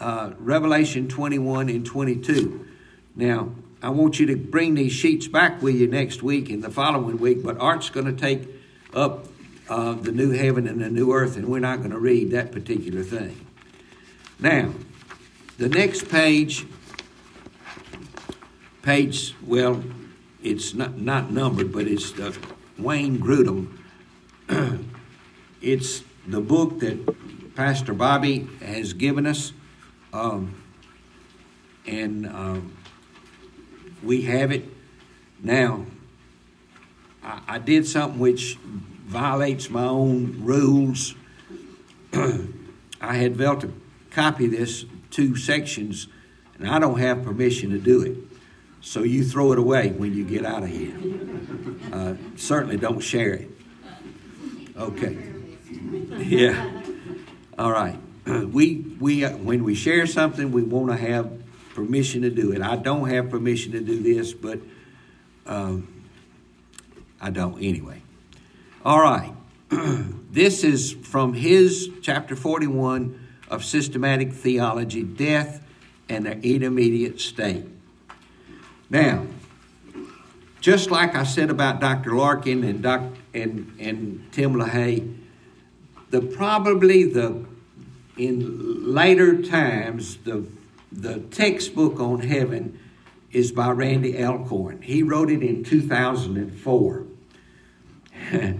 uh, 0.00 0.32
Revelation 0.38 1.08
21 1.08 1.68
and 1.68 1.84
22. 1.84 2.66
Now, 3.14 3.52
I 3.82 3.90
want 3.90 4.18
you 4.18 4.26
to 4.26 4.36
bring 4.36 4.74
these 4.74 4.92
sheets 4.92 5.28
back 5.28 5.62
with 5.62 5.76
you 5.76 5.86
next 5.86 6.22
week 6.22 6.50
and 6.50 6.62
the 6.62 6.70
following 6.70 7.18
week, 7.18 7.42
but 7.42 7.58
Art's 7.58 7.90
going 7.90 8.06
to 8.06 8.12
take 8.12 8.48
up 8.92 9.26
uh, 9.68 9.92
the 9.92 10.10
new 10.10 10.32
heaven 10.32 10.66
and 10.66 10.80
the 10.80 10.90
new 10.90 11.12
earth, 11.12 11.36
and 11.36 11.46
we're 11.46 11.60
not 11.60 11.78
going 11.78 11.90
to 11.90 11.98
read 11.98 12.30
that 12.32 12.50
particular 12.50 13.02
thing. 13.02 13.46
Now, 14.38 14.72
the 15.58 15.68
next 15.68 16.08
page, 16.08 16.66
page, 18.82 19.34
well, 19.46 19.82
it's 20.42 20.74
not, 20.74 20.98
not 20.98 21.30
numbered, 21.30 21.72
but 21.72 21.86
it's 21.86 22.12
the 22.12 22.36
Wayne 22.78 23.18
Grudem. 23.18 23.78
it's 25.62 26.02
the 26.26 26.40
book 26.40 26.80
that 26.80 27.54
Pastor 27.54 27.92
Bobby 27.92 28.48
has 28.60 28.94
given 28.94 29.26
us, 29.26 29.52
um, 30.12 30.62
and 31.86 32.26
um, 32.26 32.76
we 34.02 34.22
have 34.22 34.52
it 34.52 34.64
now. 35.42 35.84
I, 37.22 37.40
I 37.48 37.58
did 37.58 37.86
something 37.86 38.18
which 38.18 38.56
violates 39.06 39.70
my 39.70 39.84
own 39.84 40.36
rules. 40.40 41.14
I 42.12 43.14
had 43.14 43.34
Velta 43.34 43.72
copy 44.10 44.46
this 44.46 44.84
two 45.10 45.36
sections, 45.36 46.08
and 46.58 46.68
I 46.68 46.78
don't 46.78 46.98
have 46.98 47.24
permission 47.24 47.70
to 47.70 47.78
do 47.78 48.02
it. 48.02 48.16
So 48.80 49.02
you 49.02 49.24
throw 49.24 49.52
it 49.52 49.58
away 49.58 49.90
when 49.90 50.14
you 50.14 50.24
get 50.24 50.44
out 50.44 50.62
of 50.62 50.70
here. 50.70 50.94
Uh, 51.92 52.14
certainly 52.36 52.76
don't 52.76 53.00
share 53.00 53.34
it. 53.34 53.50
Okay. 54.76 55.18
Yeah. 56.18 56.82
All 57.58 57.72
right. 57.72 57.98
We 58.50 58.76
we 59.00 59.22
when 59.24 59.64
we 59.64 59.74
share 59.74 60.06
something, 60.06 60.52
we 60.52 60.62
want 60.62 60.90
to 60.90 60.96
have 60.96 61.30
permission 61.74 62.22
to 62.22 62.30
do 62.30 62.52
it. 62.52 62.60
I 62.62 62.76
don't 62.76 63.08
have 63.08 63.30
permission 63.30 63.72
to 63.72 63.80
do 63.80 64.00
this, 64.02 64.32
but 64.32 64.58
um, 65.46 66.04
I 67.20 67.30
don't 67.30 67.56
anyway. 67.62 68.02
All 68.84 69.00
right. 69.00 69.32
this 70.30 70.64
is 70.64 70.92
from 70.92 71.34
his 71.34 71.90
chapter 72.02 72.34
41 72.34 73.28
of 73.48 73.64
systematic 73.64 74.32
theology, 74.32 75.02
death 75.02 75.64
and 76.08 76.26
the 76.26 76.38
intermediate 76.40 77.20
state. 77.20 77.64
Now, 78.88 79.26
just 80.60 80.90
like 80.90 81.14
I 81.14 81.22
said 81.22 81.50
about 81.50 81.80
Dr. 81.80 82.14
Larkin 82.14 82.64
and, 82.64 82.82
Doc, 82.82 83.02
and, 83.32 83.74
and 83.78 84.28
Tim 84.32 84.54
LaHaye, 84.54 85.16
the 86.10 86.20
probably 86.20 87.04
the 87.04 87.44
in 88.20 88.94
later 88.94 89.42
times 89.42 90.18
the 90.18 90.44
the 90.92 91.20
textbook 91.30 92.00
on 92.00 92.20
heaven 92.20 92.78
is 93.30 93.52
by 93.52 93.70
Randy 93.70 94.22
Alcorn. 94.22 94.82
He 94.82 95.02
wrote 95.02 95.30
it 95.30 95.42
in 95.42 95.62
2004. 95.62 97.06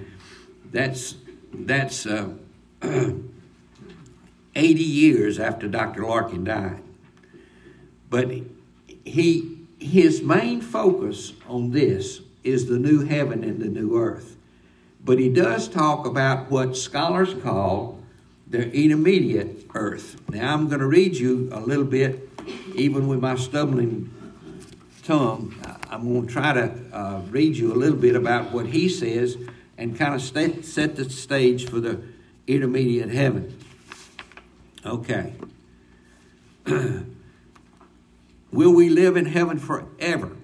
that's 0.70 1.16
that's 1.52 2.06
uh, 2.06 2.30
80 2.82 3.22
years 4.56 5.40
after 5.40 5.68
Dr. 5.68 6.06
Larkin 6.06 6.44
died. 6.44 6.82
But 8.08 8.30
he 9.04 9.58
his 9.78 10.22
main 10.22 10.60
focus 10.60 11.32
on 11.48 11.72
this 11.72 12.20
is 12.44 12.66
the 12.66 12.78
new 12.78 13.04
heaven 13.04 13.44
and 13.44 13.60
the 13.60 13.68
new 13.68 13.98
earth. 13.98 14.36
But 15.04 15.18
he 15.18 15.28
does 15.28 15.68
talk 15.68 16.06
about 16.06 16.50
what 16.50 16.76
scholars 16.76 17.34
call 17.34 18.00
the 18.50 18.70
intermediate 18.72 19.70
earth. 19.74 20.20
Now, 20.28 20.52
I'm 20.52 20.68
going 20.68 20.80
to 20.80 20.86
read 20.86 21.16
you 21.16 21.48
a 21.52 21.60
little 21.60 21.84
bit, 21.84 22.28
even 22.74 23.06
with 23.06 23.20
my 23.20 23.36
stumbling 23.36 24.12
tongue. 25.04 25.54
I'm 25.88 26.12
going 26.12 26.26
to 26.26 26.32
try 26.32 26.52
to 26.52 26.74
uh, 26.92 27.22
read 27.30 27.56
you 27.56 27.72
a 27.72 27.76
little 27.76 27.98
bit 27.98 28.16
about 28.16 28.52
what 28.52 28.66
he 28.66 28.88
says 28.88 29.36
and 29.78 29.96
kind 29.96 30.14
of 30.14 30.20
set 30.20 30.96
the 30.96 31.08
stage 31.08 31.68
for 31.68 31.80
the 31.80 32.02
intermediate 32.46 33.10
heaven. 33.10 33.56
Okay. 34.84 35.32
Will 38.52 38.74
we 38.74 38.88
live 38.88 39.16
in 39.16 39.26
heaven 39.26 39.58
forever? 39.58 40.36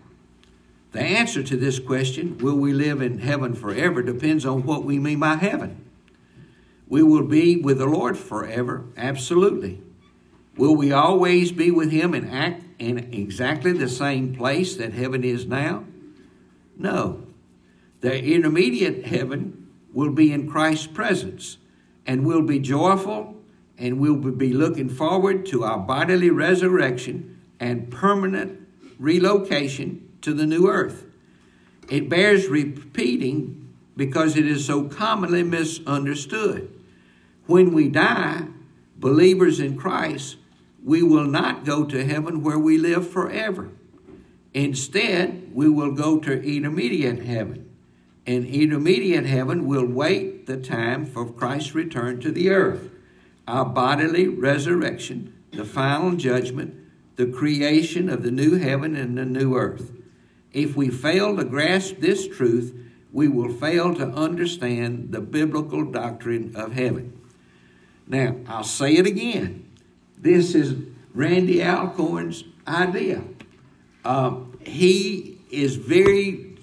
The 0.92 1.00
answer 1.00 1.42
to 1.42 1.56
this 1.56 1.78
question, 1.78 2.38
will 2.38 2.56
we 2.56 2.72
live 2.72 3.02
in 3.02 3.18
heaven 3.18 3.54
forever, 3.54 4.00
depends 4.02 4.46
on 4.46 4.62
what 4.62 4.82
we 4.84 4.98
mean 4.98 5.20
by 5.20 5.34
heaven. 5.34 5.85
We 6.88 7.02
will 7.02 7.24
be 7.24 7.56
with 7.56 7.78
the 7.78 7.86
Lord 7.86 8.16
forever, 8.16 8.86
absolutely. 8.96 9.82
Will 10.56 10.74
we 10.74 10.92
always 10.92 11.52
be 11.52 11.70
with 11.70 11.90
Him 11.90 12.14
and 12.14 12.30
act 12.30 12.62
in 12.78 13.12
exactly 13.12 13.72
the 13.72 13.88
same 13.88 14.34
place 14.34 14.76
that 14.76 14.92
heaven 14.92 15.24
is 15.24 15.46
now? 15.46 15.84
No. 16.78 17.22
The 18.00 18.22
intermediate 18.22 19.06
heaven 19.06 19.68
will 19.92 20.10
be 20.10 20.32
in 20.32 20.48
Christ's 20.48 20.86
presence 20.86 21.58
and 22.06 22.24
we'll 22.24 22.42
be 22.42 22.58
joyful 22.58 23.36
and 23.78 23.98
we'll 23.98 24.16
be 24.16 24.52
looking 24.52 24.88
forward 24.88 25.46
to 25.46 25.64
our 25.64 25.78
bodily 25.78 26.30
resurrection 26.30 27.40
and 27.58 27.90
permanent 27.90 28.60
relocation 28.98 30.08
to 30.22 30.32
the 30.32 30.46
new 30.46 30.68
earth. 30.68 31.04
It 31.88 32.08
bears 32.08 32.48
repeating 32.48 33.74
because 33.96 34.36
it 34.36 34.46
is 34.46 34.64
so 34.64 34.84
commonly 34.84 35.42
misunderstood. 35.42 36.75
When 37.46 37.72
we 37.72 37.88
die, 37.88 38.46
believers 38.96 39.60
in 39.60 39.76
Christ, 39.76 40.36
we 40.82 41.02
will 41.02 41.26
not 41.26 41.64
go 41.64 41.84
to 41.84 42.04
heaven 42.04 42.42
where 42.42 42.58
we 42.58 42.78
live 42.78 43.08
forever. 43.08 43.70
Instead, 44.54 45.50
we 45.52 45.68
will 45.68 45.92
go 45.92 46.18
to 46.18 46.42
intermediate 46.42 47.24
heaven. 47.24 47.70
An 48.26 48.44
intermediate 48.44 49.26
heaven 49.26 49.66
will 49.66 49.86
wait 49.86 50.46
the 50.46 50.56
time 50.56 51.06
for 51.06 51.30
Christ's 51.30 51.74
return 51.74 52.20
to 52.20 52.32
the 52.32 52.50
earth, 52.50 52.90
our 53.46 53.64
bodily 53.64 54.26
resurrection, 54.26 55.32
the 55.52 55.64
final 55.64 56.12
judgment, 56.16 56.74
the 57.16 57.26
creation 57.26 58.08
of 58.08 58.22
the 58.22 58.30
new 58.30 58.56
heaven 58.56 58.96
and 58.96 59.16
the 59.16 59.24
new 59.24 59.56
earth. 59.56 59.92
If 60.52 60.76
we 60.76 60.88
fail 60.88 61.36
to 61.36 61.44
grasp 61.44 61.96
this 61.98 62.26
truth, 62.26 62.74
we 63.12 63.28
will 63.28 63.52
fail 63.52 63.94
to 63.94 64.08
understand 64.08 65.12
the 65.12 65.20
biblical 65.20 65.84
doctrine 65.84 66.54
of 66.56 66.72
heaven. 66.72 67.12
Now, 68.06 68.36
I'll 68.46 68.64
say 68.64 68.94
it 68.94 69.06
again. 69.06 69.68
This 70.18 70.54
is 70.54 70.74
Randy 71.14 71.62
Alcorn's 71.62 72.44
idea. 72.66 73.22
Uh, 74.04 74.36
he 74.60 75.38
is 75.50 75.76
very 75.76 76.56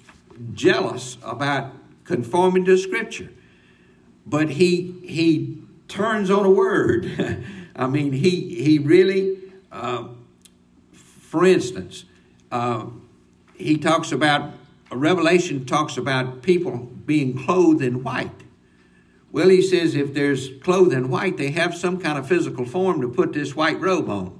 jealous 0.52 1.18
about 1.22 1.72
conforming 2.04 2.64
to 2.64 2.76
Scripture, 2.78 3.30
but 4.26 4.50
he 4.50 5.00
he 5.04 5.62
turns 5.88 6.30
on 6.30 6.44
a 6.44 6.50
word. 6.50 7.44
I 7.76 7.86
mean, 7.86 8.12
he 8.12 8.62
he 8.62 8.78
really, 8.78 9.38
uh, 9.70 10.08
for 10.92 11.44
instance, 11.44 12.04
uh, 12.50 12.86
he 13.56 13.76
talks 13.76 14.12
about 14.12 14.52
Revelation 14.90 15.64
talks 15.64 15.96
about 15.96 16.42
people 16.42 16.76
being 17.04 17.44
clothed 17.44 17.82
in 17.82 18.02
white. 18.02 18.43
Well, 19.34 19.48
he 19.48 19.62
says 19.62 19.96
if 19.96 20.14
there's 20.14 20.48
clothed 20.62 20.92
in 20.92 21.10
white, 21.10 21.38
they 21.38 21.50
have 21.50 21.74
some 21.74 21.98
kind 21.98 22.16
of 22.16 22.28
physical 22.28 22.64
form 22.64 23.00
to 23.00 23.08
put 23.08 23.32
this 23.32 23.56
white 23.56 23.80
robe 23.80 24.08
on. 24.08 24.38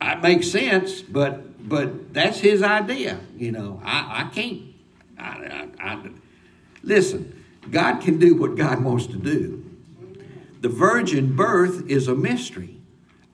It 0.00 0.22
makes 0.22 0.50
sense, 0.50 1.02
but 1.02 1.68
but 1.68 2.14
that's 2.14 2.38
his 2.38 2.62
idea. 2.62 3.20
You 3.36 3.52
know, 3.52 3.82
I, 3.84 4.22
I 4.22 4.34
can't. 4.34 4.62
I, 5.18 5.68
I, 5.78 5.92
I, 5.92 6.08
listen, 6.82 7.44
God 7.70 8.00
can 8.00 8.18
do 8.18 8.34
what 8.34 8.56
God 8.56 8.82
wants 8.82 9.06
to 9.08 9.18
do. 9.18 9.62
The 10.62 10.70
virgin 10.70 11.36
birth 11.36 11.90
is 11.90 12.08
a 12.08 12.14
mystery. 12.14 12.80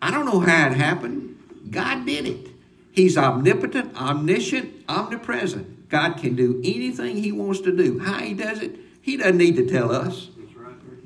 I 0.00 0.10
don't 0.10 0.26
know 0.26 0.40
how 0.40 0.66
it 0.66 0.72
happened. 0.72 1.70
God 1.70 2.06
did 2.06 2.26
it. 2.26 2.48
He's 2.90 3.16
omnipotent, 3.16 3.94
omniscient, 3.96 4.84
omnipresent. 4.88 5.88
God 5.88 6.14
can 6.14 6.34
do 6.34 6.60
anything 6.64 7.18
He 7.18 7.30
wants 7.30 7.60
to 7.60 7.76
do. 7.76 8.00
How 8.00 8.18
He 8.18 8.34
does 8.34 8.60
it, 8.60 8.76
He 9.02 9.16
doesn't 9.16 9.36
need 9.36 9.56
to 9.56 9.66
tell 9.66 9.92
us. 9.92 10.30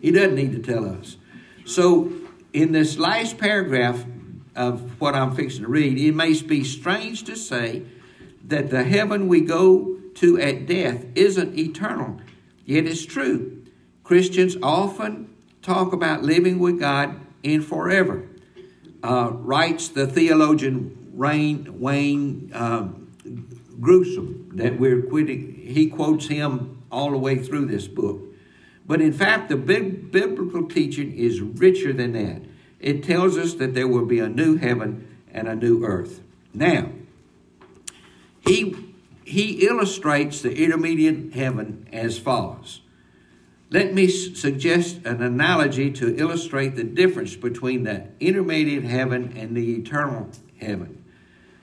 He 0.01 0.13
doesn't 0.13 0.37
need 0.37 0.53
to 0.53 0.61
tell 0.61 0.89
us. 0.89 1.17
So, 1.65 2.13
in 2.53 2.73
this 2.73 2.97
last 2.99 3.39
paragraph 3.39 4.05
of 4.55 5.01
what 5.01 5.15
I'm 5.15 5.35
fixing 5.35 5.63
to 5.63 5.69
read, 5.69 5.99
it 5.99 6.15
may 6.15 6.41
be 6.43 6.63
strange 6.63 7.25
to 7.25 7.37
say 7.37 7.83
that 8.45 8.71
the 8.71 8.85
heaven 8.85 9.27
we 9.27 9.41
go 9.41 9.99
to 10.17 10.41
at 10.41 10.67
death 10.67 11.05
isn't 11.15 11.59
eternal. 11.59 12.21
Yet 12.65 12.87
it's 12.87 13.05
true. 13.05 13.65
Christians 14.05 14.57
often 14.63 15.35
talk 15.63 15.93
about 15.93 16.23
living 16.23 16.59
with 16.59 16.79
God 16.79 17.21
in 17.43 17.63
forever. 17.63 18.29
Uh, 19.03 19.31
writes 19.33 19.89
the 19.89 20.07
theologian 20.07 21.11
Rain, 21.15 21.81
Wayne 21.81 22.51
um, 22.55 23.13
Grudem 23.81 24.57
that 24.57 24.79
we're 24.79 25.03
quitting. 25.03 25.55
He 25.55 25.89
quotes 25.89 26.29
him 26.29 26.76
all 26.91 27.11
the 27.11 27.19
way 27.19 27.37
through 27.37 27.67
this 27.67 27.89
book. 27.89 28.23
But 28.87 29.01
in 29.01 29.13
fact, 29.13 29.49
the 29.49 29.57
big 29.57 30.13
biblical 30.13 30.69
teaching 30.69 31.13
is 31.13 31.41
richer 31.41 31.93
than 31.93 32.13
that. 32.13 32.43
It 32.79 33.03
tells 33.03 33.37
us 33.37 33.55
that 33.55 33.75
there 33.75 33.89
will 33.89 34.05
be 34.05 34.21
a 34.21 34.29
new 34.29 34.57
heaven 34.57 35.17
and 35.33 35.49
a 35.49 35.57
new 35.57 35.85
earth. 35.85 36.23
Now, 36.55 36.91
he, 38.47 38.77
he 39.25 39.67
illustrates 39.67 40.41
the 40.41 40.55
intermediate 40.55 41.35
heaven 41.35 41.89
as 41.93 42.19
follows. 42.19 42.81
Let 43.71 43.93
me 43.93 44.07
suggest 44.07 45.05
an 45.05 45.21
analogy 45.23 45.91
to 45.93 46.17
illustrate 46.17 46.77
the 46.77 46.85
difference 46.85 47.35
between 47.35 47.83
the 47.83 48.09
intermediate 48.21 48.85
heaven 48.85 49.35
and 49.37 49.57
the 49.57 49.75
eternal 49.75 50.31
heaven. 50.59 51.05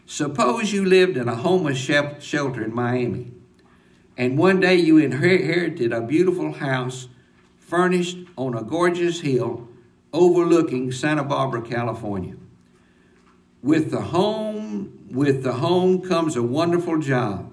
Suppose 0.05 0.73
you 0.73 0.83
lived 0.83 1.15
in 1.15 1.29
a 1.29 1.35
homeless 1.35 1.77
shelter 1.77 2.63
in 2.63 2.75
Miami, 2.75 3.31
and 4.17 4.37
one 4.37 4.59
day 4.59 4.75
you 4.75 4.97
inherited 4.97 5.91
a 5.91 6.01
beautiful 6.01 6.53
house 6.53 7.07
furnished 7.57 8.17
on 8.37 8.55
a 8.55 8.63
gorgeous 8.63 9.21
hill 9.21 9.67
overlooking 10.11 10.91
Santa 10.91 11.23
Barbara, 11.23 11.61
California. 11.61 12.35
With 13.63 13.89
the 13.89 14.01
home, 14.01 15.07
with 15.09 15.43
the 15.43 15.53
home 15.53 16.01
comes 16.01 16.35
a 16.35 16.43
wonderful 16.43 16.99
job, 16.99 17.51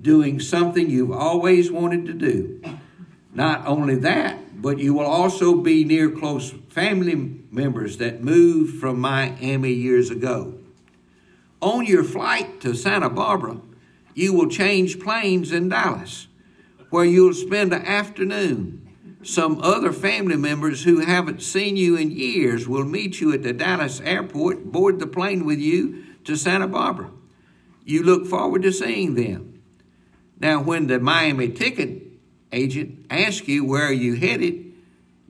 doing 0.00 0.40
something 0.40 0.88
you've 0.88 1.12
always 1.12 1.70
wanted 1.70 2.06
to 2.06 2.14
do. 2.14 2.62
Not 3.34 3.66
only 3.66 3.96
that, 3.96 4.62
but 4.62 4.78
you 4.78 4.94
will 4.94 5.06
also 5.06 5.56
be 5.56 5.84
near 5.84 6.10
close 6.10 6.52
family 6.68 7.14
members 7.50 7.98
that 7.98 8.22
moved 8.22 8.80
from 8.80 9.00
Miami 9.00 9.72
years 9.72 10.10
ago. 10.10 10.54
On 11.60 11.84
your 11.84 12.04
flight 12.04 12.60
to 12.62 12.74
Santa 12.74 13.10
Barbara, 13.10 13.60
you 14.20 14.34
will 14.34 14.48
change 14.48 15.00
planes 15.00 15.50
in 15.50 15.70
Dallas, 15.70 16.28
where 16.90 17.06
you'll 17.06 17.32
spend 17.32 17.72
an 17.72 17.86
afternoon. 17.86 18.86
Some 19.22 19.62
other 19.62 19.92
family 19.92 20.36
members 20.36 20.84
who 20.84 21.00
haven't 21.00 21.42
seen 21.42 21.76
you 21.78 21.96
in 21.96 22.10
years 22.10 22.68
will 22.68 22.84
meet 22.84 23.22
you 23.22 23.32
at 23.32 23.42
the 23.42 23.54
Dallas 23.54 23.98
airport, 24.02 24.70
board 24.70 24.98
the 24.98 25.06
plane 25.06 25.46
with 25.46 25.58
you 25.58 26.04
to 26.24 26.36
Santa 26.36 26.68
Barbara. 26.68 27.10
You 27.86 28.02
look 28.02 28.26
forward 28.26 28.60
to 28.62 28.72
seeing 28.72 29.14
them. 29.14 29.62
Now, 30.38 30.62
when 30.62 30.86
the 30.86 31.00
Miami 31.00 31.48
ticket 31.48 32.02
agent 32.52 33.06
asks 33.08 33.48
you 33.48 33.64
where 33.64 33.90
you 33.90 34.16
headed, 34.16 34.74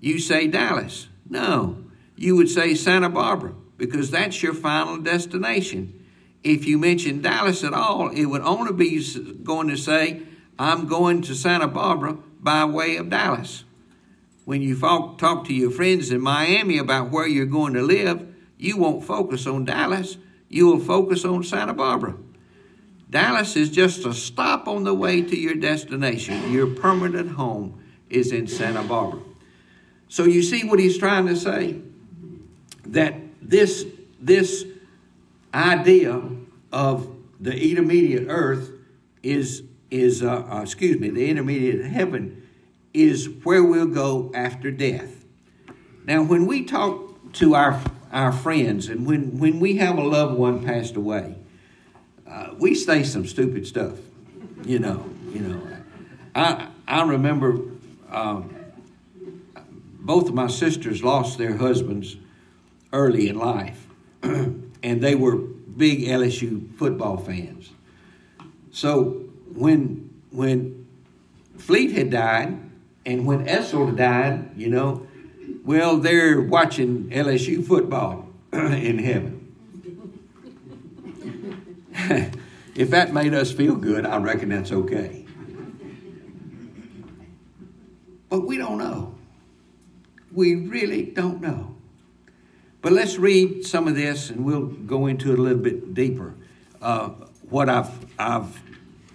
you 0.01 0.19
say 0.19 0.49
Dallas. 0.49 1.07
No, 1.29 1.85
you 2.17 2.35
would 2.35 2.49
say 2.49 2.75
Santa 2.75 3.09
Barbara 3.09 3.55
because 3.77 4.11
that's 4.11 4.43
your 4.43 4.55
final 4.55 4.99
destination 4.99 6.00
if 6.43 6.67
you 6.67 6.79
mention 6.79 7.23
Dallas 7.23 7.63
at 7.65 7.75
all, 7.75 8.09
it 8.09 8.25
would 8.25 8.43
only 8.43 8.73
be 8.73 9.03
going 9.43 9.69
to 9.69 9.77
say, 9.77 10.23
I'm 10.59 10.87
going 10.87 11.23
to 11.23 11.35
Santa 11.35 11.69
Barbara 11.69 12.19
by 12.41 12.65
way 12.65 12.97
of 12.97 13.11
Dallas. 13.11 13.65
When 14.45 14.63
you 14.63 14.79
talk 14.79 15.45
to 15.47 15.55
your 15.55 15.71
friends 15.71 16.11
in 16.11 16.21
Miami 16.21 16.79
about 16.79 17.11
where 17.11 17.27
you're 17.27 17.47
going 17.47 17.75
to 17.75 17.83
live, 17.83 18.27
you 18.59 18.77
won't 18.77 19.05
focus 19.05 19.47
on 19.47 19.65
Dallas, 19.65 20.17
you 20.49 20.67
will 20.67 20.81
focus 20.81 21.25
on 21.25 21.45
Santa 21.45 21.75
Barbara. 21.75 22.17
Dallas 23.09 23.57
is 23.57 23.71
just 23.71 24.07
a 24.07 24.15
stop 24.15 24.69
on 24.69 24.85
the 24.85 24.95
way 24.95 25.23
to 25.23 25.37
your 25.37 25.55
destination. 25.55 26.53
Your 26.53 26.69
permanent 26.69 27.33
home 27.33 27.83
is 28.09 28.33
in 28.33 28.47
Santa 28.47 28.83
Barbara. 28.83 29.21
So 30.09 30.25
you 30.25 30.43
see 30.43 30.65
what 30.65 30.79
he's 30.79 30.99
trying 30.99 31.27
to 31.27 31.37
say? 31.37 31.81
That 32.87 33.15
this, 33.41 33.85
this 34.21 34.65
idea 35.55 36.23
of 36.73 37.15
the 37.41 37.57
intermediate 37.57 38.27
earth 38.29 38.71
is 39.23 39.63
is 39.91 40.23
uh, 40.23 40.47
uh, 40.51 40.63
excuse 40.63 40.99
me 40.99 41.11
the 41.11 41.29
intermediate 41.29 41.85
heaven 41.85 42.47
is 42.95 43.29
where 43.45 43.63
we'll 43.63 43.87
go 43.87 44.31
after 44.35 44.71
death. 44.71 45.25
Now 46.05 46.23
when 46.23 46.47
we 46.47 46.65
talk 46.65 47.33
to 47.35 47.55
our 47.55 47.81
our 48.13 48.33
friends 48.33 48.89
and 48.89 49.07
when 49.07 49.39
when 49.39 49.61
we 49.61 49.77
have 49.77 49.99
a 49.99 50.03
loved 50.03 50.37
one 50.37 50.65
passed 50.65 50.97
away 50.97 51.37
uh, 52.29 52.51
we 52.59 52.75
say 52.75 53.03
some 53.03 53.27
stupid 53.27 53.67
stuff 53.67 53.99
you 54.65 54.79
know 54.79 55.09
you 55.33 55.41
know. 55.41 55.63
I 56.35 56.69
i 56.89 57.03
remember 57.03 57.61
um, 58.11 58.55
both 60.01 60.29
of 60.29 60.35
my 60.35 60.49
sisters 60.49 61.05
lost 61.05 61.39
their 61.39 61.57
husbands 61.57 62.17
early 62.93 63.29
in 63.29 63.39
life 63.39 63.87
and 64.83 65.01
they 65.01 65.15
were 65.15 65.37
big 65.37 66.03
LSU 66.03 66.75
football 66.77 67.17
fans. 67.17 67.71
So 68.73 69.25
when 69.53 70.11
when 70.31 70.87
Fleet 71.59 71.93
had 71.93 72.11
died 72.11 72.59
and 73.05 73.27
when 73.27 73.47
Essel 73.47 73.97
died, 73.97 74.51
you 74.57 74.69
know, 74.69 75.07
well, 75.65 75.97
they're 75.99 76.41
watching 76.41 77.11
LSU 77.11 77.67
football 77.67 78.29
in 78.53 78.99
heaven. 78.99 79.37
if 82.75 82.91
that 82.91 83.13
made 83.13 83.35
us 83.35 83.53
feel 83.53 83.75
good, 83.75 84.07
I 84.07 84.17
reckon 84.19 84.49
that's 84.51 84.73
okay. 84.73 85.27
But 88.29 88.47
we 88.47 88.57
don't 88.57 88.79
know. 88.79 89.15
We 90.33 90.55
really 90.55 91.03
don't 91.03 91.41
know. 91.41 91.77
But 92.83 92.93
let's 92.93 93.19
read 93.19 93.67
some 93.67 93.87
of 93.89 93.95
this 93.95 94.31
and 94.31 94.45
we'll 94.45 94.67
go 94.67 95.07
into 95.07 95.33
it 95.33 95.39
a 95.39 95.43
little 95.43 95.59
bit 95.59 95.93
deeper. 95.95 96.35
Uh, 96.81 97.11
what 97.49 97.69
I've, 97.69 97.91
I've 98.19 98.63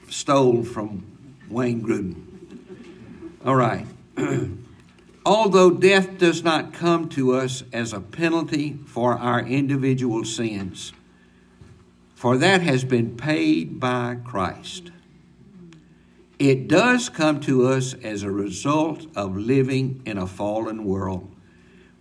stole 0.10 0.64
from 0.64 1.04
Wayne 1.50 1.82
Grudem. 1.82 2.26
All 3.44 3.56
right. 3.56 3.88
Although 5.26 5.72
death 5.72 6.20
does 6.20 6.44
not 6.44 6.74
come 6.74 7.10
to 7.10 7.34
us 7.34 7.64
as 7.74 7.94
a 7.94 8.00
penalty 8.00 8.78
for 8.86 9.14
our 9.14 9.40
individual 9.40 10.24
sins, 10.24 10.94
for 12.14 12.38
that 12.38 12.62
has 12.62 12.84
been 12.84 13.18
paid 13.18 13.80
by 13.80 14.18
Christ. 14.24 14.92
It 16.38 16.68
does 16.68 17.10
come 17.10 17.40
to 17.42 17.68
us 17.68 17.94
as 17.96 18.22
a 18.22 18.30
result 18.30 19.08
of 19.16 19.36
living 19.36 20.02
in 20.06 20.18
a 20.18 20.28
fallen 20.28 20.84
world 20.84 21.35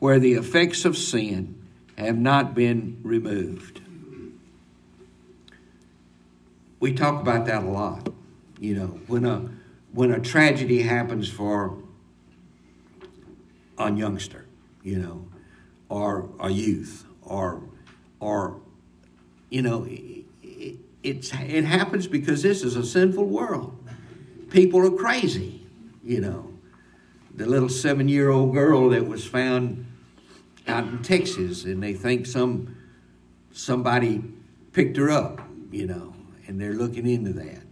where 0.04 0.18
the 0.18 0.34
effects 0.34 0.84
of 0.84 0.98
sin 0.98 1.66
have 1.96 2.18
not 2.18 2.54
been 2.54 3.00
removed. 3.02 3.80
We 6.78 6.92
talk 6.92 7.22
about 7.22 7.46
that 7.46 7.62
a 7.62 7.66
lot. 7.66 8.10
You 8.60 8.74
know, 8.74 8.86
when 9.06 9.24
a 9.24 9.48
when 9.94 10.10
a 10.10 10.20
tragedy 10.20 10.82
happens 10.82 11.30
for 11.30 11.78
a 13.78 13.90
youngster, 13.90 14.44
you 14.82 14.98
know, 14.98 15.26
or 15.88 16.28
a 16.38 16.50
youth, 16.50 17.06
or 17.22 17.62
or 18.20 18.60
you 19.48 19.62
know, 19.62 19.86
it, 19.88 20.76
it's 21.02 21.32
it 21.32 21.64
happens 21.64 22.06
because 22.06 22.42
this 22.42 22.62
is 22.62 22.76
a 22.76 22.84
sinful 22.84 23.24
world. 23.24 23.82
People 24.50 24.84
are 24.86 24.90
crazy, 24.90 25.66
you 26.04 26.20
know. 26.20 26.50
The 27.34 27.46
little 27.46 27.70
seven-year-old 27.70 28.52
girl 28.52 28.90
that 28.90 29.08
was 29.08 29.26
found 29.26 29.86
out 30.66 30.84
in 30.84 31.02
Texas, 31.02 31.64
and 31.64 31.82
they 31.82 31.94
think 31.94 32.26
some 32.26 32.76
somebody 33.52 34.22
picked 34.72 34.96
her 34.96 35.10
up, 35.10 35.40
you 35.70 35.86
know, 35.86 36.14
and 36.46 36.60
they're 36.60 36.74
looking 36.74 37.08
into 37.08 37.32
that. 37.32 37.62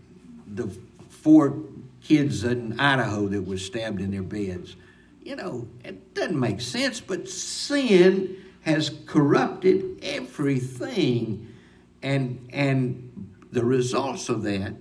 The 0.46 0.68
four 1.08 1.58
kids 2.02 2.44
in 2.44 2.78
Idaho 2.78 3.28
that 3.28 3.46
was 3.46 3.64
stabbed 3.64 4.00
in 4.00 4.10
their 4.10 4.22
beds. 4.22 4.76
You 5.22 5.36
know, 5.36 5.68
it 5.84 6.14
doesn't 6.14 6.38
make 6.38 6.60
sense, 6.60 7.00
but 7.00 7.28
sin 7.28 8.36
has 8.62 8.90
corrupted 9.06 10.00
everything, 10.02 11.54
and 12.02 12.48
and 12.52 13.30
the 13.50 13.64
results 13.64 14.28
of 14.28 14.42
that 14.44 14.74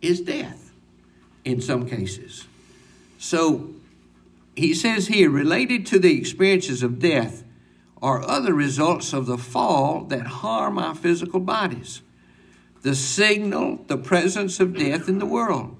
is 0.00 0.20
death 0.20 0.72
in 1.44 1.60
some 1.60 1.86
cases. 1.86 2.46
So 3.18 3.70
he 4.56 4.74
says 4.74 5.06
here, 5.06 5.30
related 5.30 5.86
to 5.86 5.98
the 5.98 6.16
experiences 6.16 6.82
of 6.82 6.98
death 6.98 7.43
are 8.04 8.22
other 8.28 8.52
results 8.52 9.14
of 9.14 9.24
the 9.24 9.38
fall 9.38 10.04
that 10.04 10.26
harm 10.26 10.78
our 10.78 10.94
physical 10.94 11.40
bodies. 11.40 12.02
The 12.82 12.94
signal 12.94 13.82
the 13.86 13.96
presence 13.96 14.60
of 14.60 14.76
death 14.76 15.08
in 15.08 15.18
the 15.18 15.24
world. 15.24 15.78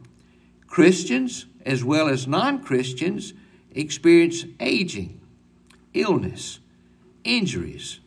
Christians, 0.67 1.45
as 1.67 1.85
well 1.85 2.09
as 2.09 2.27
non 2.27 2.65
Christians, 2.65 3.35
experience 3.73 4.47
aging, 4.59 5.21
illness, 5.93 6.61
injuries, 7.25 8.01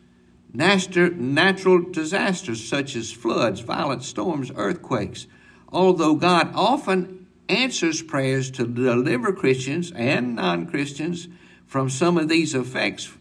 natural 0.52 1.78
disasters 1.78 2.68
such 2.68 2.96
as 2.96 3.12
floods, 3.12 3.60
violent 3.60 4.02
storms, 4.02 4.50
earthquakes. 4.56 5.28
Although 5.68 6.16
God 6.16 6.50
often 6.56 7.28
answers 7.48 8.02
prayers 8.02 8.50
to 8.50 8.66
deliver 8.66 9.32
Christians 9.32 9.92
and 9.92 10.34
non 10.34 10.66
Christians 10.66 11.28
from 11.66 11.88
some 11.88 12.18
of 12.18 12.28
these 12.28 12.52
effects 12.52 13.16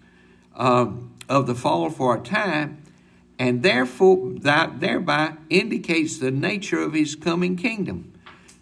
uh, 0.58 0.88
of 1.30 1.48
the 1.48 1.56
fall 1.56 1.90
for 1.90 2.18
a 2.18 2.20
time, 2.20 2.84
and 3.40 3.64
therefore 3.64 4.34
that 4.40 4.80
thereby 4.80 5.34
indicates 5.50 6.18
the 6.18 6.32
nature 6.32 6.82
of 6.82 6.94
his 6.94 7.16
coming 7.16 7.56
kingdom. 7.56 8.14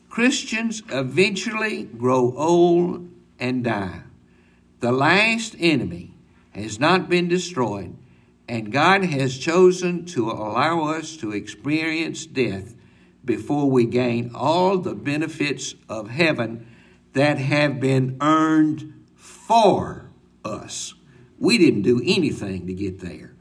Christians 0.09 0.83
eventually 0.89 1.83
grow 1.83 2.33
old 2.37 3.09
and 3.39 3.63
die. 3.63 4.01
The 4.79 4.91
last 4.91 5.55
enemy 5.59 6.11
has 6.51 6.79
not 6.79 7.09
been 7.09 7.27
destroyed, 7.27 7.95
and 8.47 8.71
God 8.71 9.03
has 9.05 9.37
chosen 9.37 10.05
to 10.07 10.29
allow 10.29 10.83
us 10.83 11.17
to 11.17 11.31
experience 11.31 12.25
death 12.25 12.75
before 13.23 13.69
we 13.69 13.85
gain 13.85 14.31
all 14.35 14.77
the 14.77 14.93
benefits 14.93 15.75
of 15.89 16.09
heaven 16.09 16.67
that 17.13 17.37
have 17.37 17.79
been 17.79 18.17
earned 18.21 18.93
for 19.15 20.11
us. 20.43 20.93
We 21.45 21.59
didn't 21.59 21.83
do 21.83 22.01
anything 22.03 22.65
to 22.65 22.73
get 22.73 23.01
there. 23.01 23.33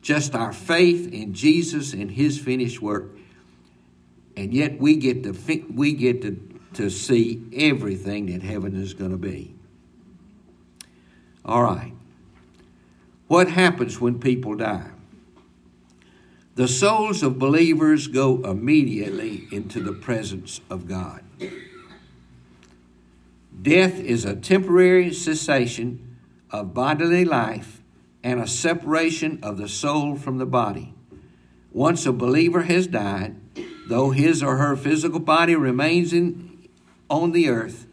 Just 0.00 0.34
our 0.34 0.52
faith 0.52 1.12
in 1.12 1.34
Jesus 1.34 1.92
and 1.92 2.10
his 2.10 2.38
finished 2.38 2.80
work 2.80 3.14
and 4.36 4.52
yet 4.52 4.78
we 4.78 4.96
get 4.96 5.22
to 5.24 5.64
we 5.72 5.92
get 5.92 6.22
to, 6.22 6.60
to 6.74 6.90
see 6.90 7.42
everything 7.52 8.26
that 8.26 8.42
heaven 8.42 8.74
is 8.74 8.94
going 8.94 9.10
to 9.10 9.16
be. 9.16 9.54
All 11.44 11.62
right. 11.62 11.92
What 13.28 13.48
happens 13.48 14.00
when 14.00 14.18
people 14.18 14.56
die? 14.56 14.90
The 16.54 16.68
souls 16.68 17.22
of 17.22 17.38
believers 17.38 18.06
go 18.06 18.42
immediately 18.42 19.48
into 19.50 19.82
the 19.82 19.92
presence 19.92 20.60
of 20.70 20.86
God. 20.88 21.22
Death 23.60 23.98
is 23.98 24.24
a 24.24 24.34
temporary 24.34 25.12
cessation 25.12 26.03
of 26.54 26.72
bodily 26.72 27.24
life 27.24 27.82
and 28.22 28.40
a 28.40 28.46
separation 28.46 29.40
of 29.42 29.58
the 29.58 29.68
soul 29.68 30.14
from 30.14 30.38
the 30.38 30.46
body. 30.46 30.94
Once 31.72 32.06
a 32.06 32.12
believer 32.12 32.62
has 32.62 32.86
died, 32.86 33.34
though 33.88 34.10
his 34.10 34.40
or 34.40 34.56
her 34.56 34.76
physical 34.76 35.18
body 35.18 35.56
remains 35.56 36.12
in, 36.12 36.68
on 37.10 37.32
the 37.32 37.48
earth 37.48 37.88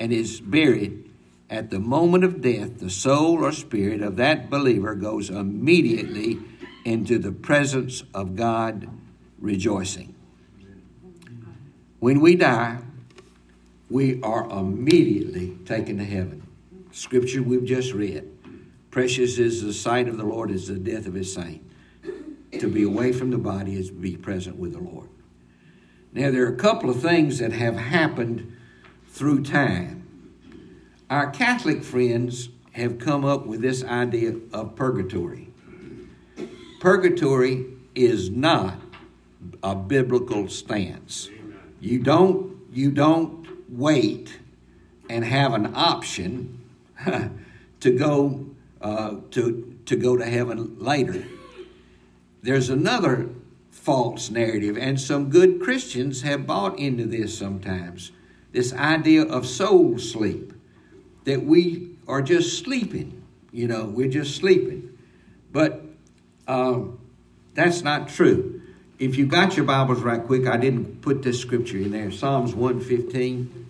and 0.00 0.12
is 0.12 0.40
buried, 0.40 1.10
at 1.50 1.68
the 1.70 1.78
moment 1.78 2.24
of 2.24 2.40
death, 2.40 2.78
the 2.80 2.88
soul 2.88 3.44
or 3.44 3.52
spirit 3.52 4.00
of 4.00 4.16
that 4.16 4.48
believer 4.48 4.94
goes 4.94 5.28
immediately 5.28 6.38
into 6.86 7.18
the 7.18 7.32
presence 7.32 8.02
of 8.14 8.34
God, 8.34 8.88
rejoicing. 9.38 10.14
When 12.00 12.20
we 12.20 12.34
die, 12.34 12.78
we 13.90 14.20
are 14.22 14.48
immediately 14.48 15.58
taken 15.66 15.98
to 15.98 16.04
heaven. 16.04 16.45
Scripture 16.96 17.42
we've 17.42 17.62
just 17.62 17.92
read. 17.92 18.26
Precious 18.90 19.36
is 19.36 19.62
the 19.62 19.74
sight 19.74 20.08
of 20.08 20.16
the 20.16 20.24
Lord 20.24 20.50
as 20.50 20.68
the 20.68 20.78
death 20.78 21.06
of 21.06 21.12
his 21.12 21.30
saint. 21.30 21.62
To 22.58 22.68
be 22.68 22.84
away 22.84 23.12
from 23.12 23.30
the 23.30 23.36
body 23.36 23.76
is 23.76 23.88
to 23.88 23.94
be 23.94 24.16
present 24.16 24.56
with 24.56 24.72
the 24.72 24.78
Lord. 24.78 25.10
Now, 26.14 26.30
there 26.30 26.44
are 26.46 26.54
a 26.54 26.56
couple 26.56 26.88
of 26.88 27.02
things 27.02 27.38
that 27.38 27.52
have 27.52 27.76
happened 27.76 28.56
through 29.08 29.42
time. 29.42 30.40
Our 31.10 31.30
Catholic 31.30 31.84
friends 31.84 32.48
have 32.72 32.98
come 32.98 33.26
up 33.26 33.44
with 33.44 33.60
this 33.60 33.84
idea 33.84 34.36
of 34.54 34.74
purgatory. 34.74 35.50
Purgatory 36.80 37.66
is 37.94 38.30
not 38.30 38.80
a 39.62 39.74
biblical 39.74 40.48
stance. 40.48 41.28
You 41.78 41.98
don't 41.98 42.56
you 42.72 42.90
don't 42.90 43.46
wait 43.68 44.38
and 45.10 45.26
have 45.26 45.52
an 45.52 45.74
option 45.74 46.62
to 47.80 47.90
go 47.90 48.46
uh, 48.80 49.16
to 49.30 49.78
to 49.86 49.96
go 49.96 50.16
to 50.16 50.24
heaven 50.24 50.76
later. 50.78 51.24
There's 52.42 52.70
another 52.70 53.28
false 53.86 54.30
narrative. 54.30 54.76
And 54.76 55.00
some 55.00 55.30
good 55.30 55.60
Christians 55.60 56.22
have 56.22 56.44
bought 56.44 56.76
into 56.76 57.06
this 57.06 57.38
sometimes 57.38 58.10
this 58.50 58.72
idea 58.72 59.22
of 59.22 59.46
soul 59.46 59.98
sleep, 59.98 60.52
that 61.24 61.44
we 61.44 61.90
are 62.08 62.22
just 62.22 62.58
sleeping, 62.58 63.22
you 63.52 63.68
know, 63.68 63.84
we're 63.84 64.08
just 64.08 64.34
sleeping. 64.34 64.96
But 65.52 65.82
um, 66.48 66.98
that's 67.54 67.82
not 67.82 68.08
true. 68.08 68.62
If 68.98 69.16
you 69.16 69.26
got 69.26 69.56
your 69.56 69.66
Bibles 69.66 70.00
right 70.00 70.24
quick, 70.24 70.46
I 70.46 70.56
didn't 70.56 71.02
put 71.02 71.22
this 71.22 71.38
scripture 71.38 71.76
in 71.76 71.90
there 71.90 72.10
Psalms 72.10 72.54
115. 72.54 73.66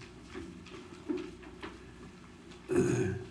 Bill, 2.68 3.14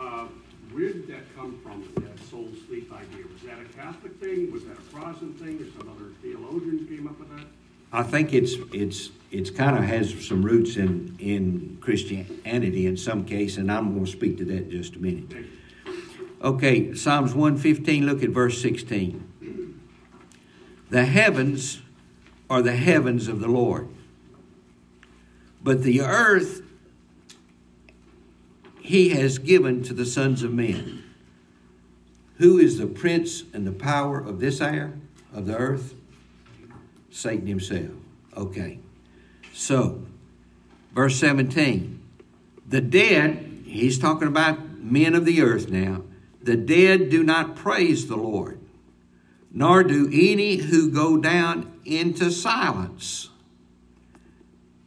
uh, 0.00 0.26
where 0.72 0.92
did 0.92 1.08
that 1.08 1.34
come 1.36 1.58
from, 1.62 1.84
that 2.02 2.18
soul 2.26 2.48
sleep 2.66 2.92
idea? 2.92 3.24
Was 3.32 3.42
that 3.42 3.58
a 3.60 3.64
Catholic 3.76 4.14
thing? 4.20 4.52
Was 4.52 4.64
that 4.64 4.78
a 4.78 4.82
Protestant 4.82 5.38
thing? 5.40 5.60
Or 5.60 5.80
some 5.80 5.90
other 5.90 6.10
theologian 6.22 6.86
came 6.86 7.06
up 7.06 7.18
with 7.18 7.36
that? 7.36 7.46
I 7.92 8.02
think 8.02 8.32
it's 8.32 8.54
it's 8.72 9.10
it's 9.32 9.50
kind 9.50 9.76
of 9.76 9.84
has 9.84 10.26
some 10.26 10.42
roots 10.42 10.76
in 10.76 11.16
in 11.18 11.78
Christianity 11.80 12.86
in 12.86 12.96
some 12.96 13.24
case, 13.24 13.56
and 13.56 13.70
I'm 13.70 13.94
going 13.94 14.04
to 14.04 14.10
speak 14.10 14.38
to 14.38 14.44
that 14.44 14.64
in 14.64 14.70
just 14.70 14.94
a 14.94 14.98
minute. 14.98 15.34
Okay, 16.42 16.94
Psalms 16.94 17.34
115, 17.34 18.06
look 18.06 18.22
at 18.22 18.30
verse 18.30 18.62
16. 18.62 19.80
The 20.88 21.04
heavens 21.04 21.82
are 22.48 22.62
the 22.62 22.76
heavens 22.76 23.28
of 23.28 23.40
the 23.40 23.48
Lord, 23.48 23.88
but 25.62 25.82
the 25.82 26.00
earth 26.00 26.62
he 28.90 29.10
has 29.10 29.38
given 29.38 29.82
to 29.84 29.94
the 29.94 30.04
sons 30.04 30.42
of 30.42 30.52
men. 30.52 31.04
Who 32.38 32.58
is 32.58 32.78
the 32.78 32.86
prince 32.86 33.44
and 33.52 33.66
the 33.66 33.72
power 33.72 34.18
of 34.18 34.40
this 34.40 34.60
air? 34.60 34.94
of 35.32 35.46
the 35.46 35.56
earth? 35.56 35.94
Satan 37.10 37.46
himself. 37.46 37.90
Okay. 38.36 38.78
So, 39.52 40.02
verse 40.92 41.16
17. 41.16 42.02
The 42.66 42.80
dead, 42.80 43.62
he's 43.64 43.98
talking 43.98 44.28
about 44.28 44.78
men 44.78 45.14
of 45.14 45.24
the 45.24 45.42
earth 45.42 45.70
now. 45.70 46.02
The 46.42 46.56
dead 46.56 47.10
do 47.10 47.22
not 47.22 47.56
praise 47.56 48.06
the 48.08 48.16
Lord, 48.16 48.58
nor 49.52 49.82
do 49.82 50.08
any 50.12 50.56
who 50.56 50.90
go 50.90 51.16
down 51.16 51.80
into 51.84 52.30
silence. 52.30 53.28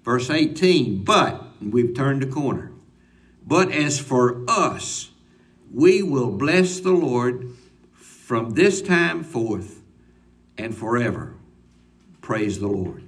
Verse 0.04 0.30
18. 0.30 1.04
But, 1.04 1.44
we've 1.62 1.94
turned 1.94 2.22
the 2.22 2.28
corner. 2.28 2.73
But 3.46 3.72
as 3.72 4.00
for 4.00 4.44
us, 4.48 5.12
we 5.74 6.02
will 6.02 6.32
bless 6.32 6.80
the 6.80 6.92
Lord 6.92 7.50
from 7.94 8.52
this 8.52 8.82
time 8.82 9.24
forth 9.24 9.82
and 10.58 10.76
forever. 10.76 11.34
Praise 12.22 12.60
the 12.60 12.68
Lord. 12.68 13.04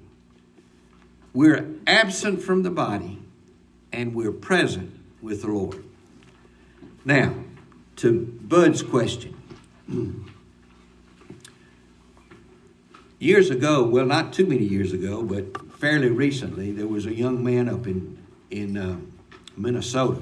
We're 1.34 1.70
absent 1.88 2.42
from 2.42 2.64
the 2.64 2.72
body 2.72 3.20
and 3.92 4.14
we're 4.14 4.32
present 4.32 5.00
with 5.22 5.42
the 5.42 5.48
Lord. 5.48 5.84
Now, 7.06 7.36
to 7.98 8.26
Bud's 8.42 8.82
question. 8.82 9.36
Years 13.20 13.50
ago, 13.50 13.84
well, 13.84 14.06
not 14.06 14.34
too 14.34 14.46
many 14.46 14.66
years 14.66 14.92
ago, 14.92 15.24
but 15.24 15.72
fairly 15.72 16.10
recently, 16.10 16.72
there 16.72 16.88
was 16.88 17.06
a 17.06 17.14
young 17.14 17.44
man 17.44 17.70
up 17.70 17.88
in, 17.88 18.18
in 18.52 18.78
uh, 18.78 18.98
Minnesota, 19.58 20.22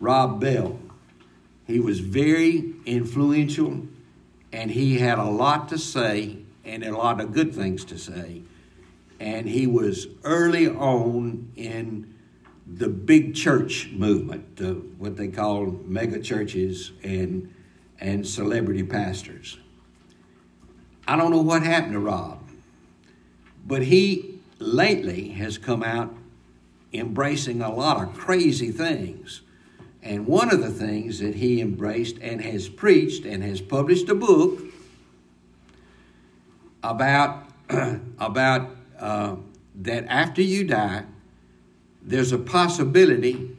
Rob 0.00 0.40
Bell. 0.40 0.78
He 1.66 1.80
was 1.80 2.00
very 2.00 2.74
influential 2.84 3.86
and 4.52 4.70
he 4.70 4.98
had 4.98 5.18
a 5.18 5.24
lot 5.24 5.68
to 5.70 5.78
say 5.78 6.38
and 6.64 6.84
a 6.84 6.96
lot 6.96 7.20
of 7.20 7.32
good 7.32 7.54
things 7.54 7.84
to 7.86 7.98
say. 7.98 8.42
And 9.18 9.48
he 9.48 9.66
was 9.66 10.08
early 10.24 10.68
on 10.68 11.52
in 11.56 12.14
the 12.66 12.88
big 12.88 13.34
church 13.34 13.90
movement, 13.92 14.56
the, 14.56 14.74
what 14.98 15.16
they 15.16 15.28
call 15.28 15.66
mega 15.84 16.20
churches 16.20 16.92
and, 17.02 17.54
and 18.00 18.26
celebrity 18.26 18.82
pastors. 18.82 19.58
I 21.06 21.16
don't 21.16 21.30
know 21.30 21.42
what 21.42 21.62
happened 21.62 21.92
to 21.92 21.98
Rob, 21.98 22.48
but 23.66 23.82
he 23.82 24.40
lately 24.58 25.28
has 25.30 25.58
come 25.58 25.82
out 25.82 26.14
embracing 26.92 27.62
a 27.62 27.72
lot 27.72 28.02
of 28.02 28.14
crazy 28.14 28.70
things. 28.70 29.42
And 30.02 30.26
one 30.26 30.52
of 30.52 30.60
the 30.60 30.70
things 30.70 31.20
that 31.20 31.36
he 31.36 31.60
embraced 31.60 32.18
and 32.20 32.40
has 32.42 32.68
preached 32.68 33.24
and 33.24 33.42
has 33.42 33.60
published 33.60 34.08
a 34.08 34.14
book 34.14 34.60
about 36.82 37.46
about 38.18 38.70
uh, 38.98 39.36
that 39.76 40.04
after 40.08 40.42
you 40.42 40.64
die, 40.64 41.04
there's 42.02 42.32
a 42.32 42.38
possibility 42.38 43.56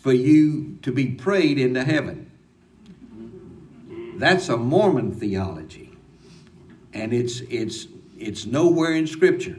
for 0.00 0.12
you 0.12 0.78
to 0.82 0.92
be 0.92 1.06
prayed 1.06 1.58
into 1.58 1.82
heaven. 1.82 2.30
That's 4.16 4.48
a 4.48 4.56
Mormon 4.56 5.12
theology, 5.12 5.90
and 6.92 7.12
it's 7.12 7.40
it's 7.50 7.88
it's 8.16 8.46
nowhere 8.46 8.92
in 8.92 9.08
Scripture. 9.08 9.58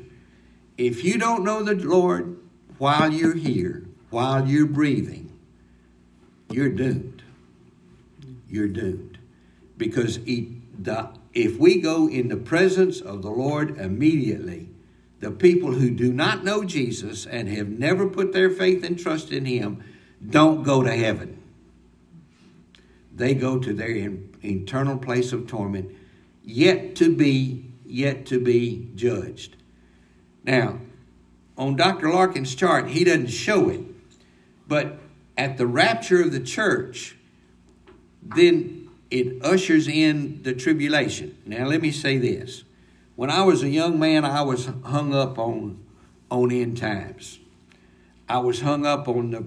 If 0.78 1.03
you 1.03 1.18
don't 1.18 1.43
know 1.43 1.61
the 1.63 1.76
Lord 1.76 2.38
while 2.78 3.12
you're 3.12 3.36
here, 3.36 3.86
while 4.10 4.48
you're 4.48 4.66
breathing, 4.66 5.32
you're 6.50 6.70
doomed. 6.70 7.24
You're 8.50 8.68
doomed. 8.68 9.18
Because 9.78 10.20
if 10.26 11.58
we 11.58 11.82
go 11.82 12.08
in 12.08 12.30
the 12.30 12.38
presence 12.38 13.02
of 13.02 13.22
the 13.22 13.30
Lord 13.30 13.78
immediately, 13.78 14.70
the 15.20 15.32
people 15.32 15.72
who 15.72 15.90
do 15.90 16.14
not 16.14 16.44
know 16.44 16.64
Jesus 16.64 17.26
and 17.26 17.50
have 17.50 17.70
never 17.70 18.08
put 18.08 18.32
their 18.32 18.50
faith 18.50 18.84
and 18.84 18.98
trust 18.98 19.32
in 19.32 19.46
Him 19.46 19.84
don't 20.30 20.64
go 20.64 20.84
to 20.84 20.92
heaven. 20.92 21.42
They 23.14 23.34
go 23.34 23.60
to 23.60 23.74
their 23.74 23.90
internal 24.42 24.98
place 24.98 25.32
of 25.34 25.48
torment, 25.48 25.92
yet 26.44 26.96
to 26.98 27.16
be 27.16 27.66
yet 27.86 28.26
to 28.26 28.40
be 28.40 28.90
judged. 28.96 29.56
Now, 30.44 30.80
on 31.58 31.76
Dr. 31.76 32.10
Larkin's 32.12 32.53
chart, 32.56 32.89
he 32.89 33.03
doesn't 33.03 33.28
show 33.28 33.70
it, 33.70 33.82
but 34.68 34.99
at 35.38 35.58
the 35.58 35.68
rapture 35.68 36.22
of 36.22 36.32
the 36.32 36.39
church, 36.39 37.16
then 38.22 38.89
it 39.12 39.43
ushers 39.43 39.88
in 39.88 40.41
the 40.43 40.53
tribulation. 40.53 41.38
Now, 41.45 41.68
let 41.68 41.82
me 41.82 41.91
say 41.91 42.18
this. 42.18 42.64
When 43.16 43.30
I 43.30 43.43
was 43.43 43.64
a 43.64 43.70
young 43.70 43.99
man, 43.99 44.26
I 44.26 44.41
was 44.41 44.70
hung 44.84 45.14
up 45.14 45.38
on, 45.38 45.84
on 46.30 46.51
end 46.51 46.78
times. 46.78 47.39
I 48.28 48.39
was 48.39 48.62
hung 48.62 48.86
up 48.86 49.08
on 49.08 49.32
the 49.32 49.45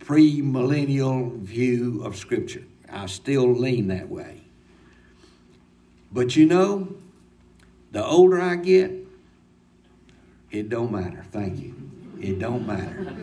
premillennial 0.00 1.38
view 1.38 2.02
of 2.04 2.16
Scripture. 2.16 2.64
I 2.90 3.06
still 3.06 3.52
lean 3.52 3.88
that 3.88 4.08
way. 4.08 4.42
But 6.10 6.36
you 6.36 6.46
know, 6.46 6.94
the 7.92 8.04
older 8.04 8.40
I 8.40 8.56
get, 8.56 8.92
it 10.50 10.68
don't 10.68 10.92
matter. 10.92 11.24
Thank 11.30 11.60
you. 11.60 11.74
It 12.20 12.38
don't 12.38 12.66
matter. 12.66 13.14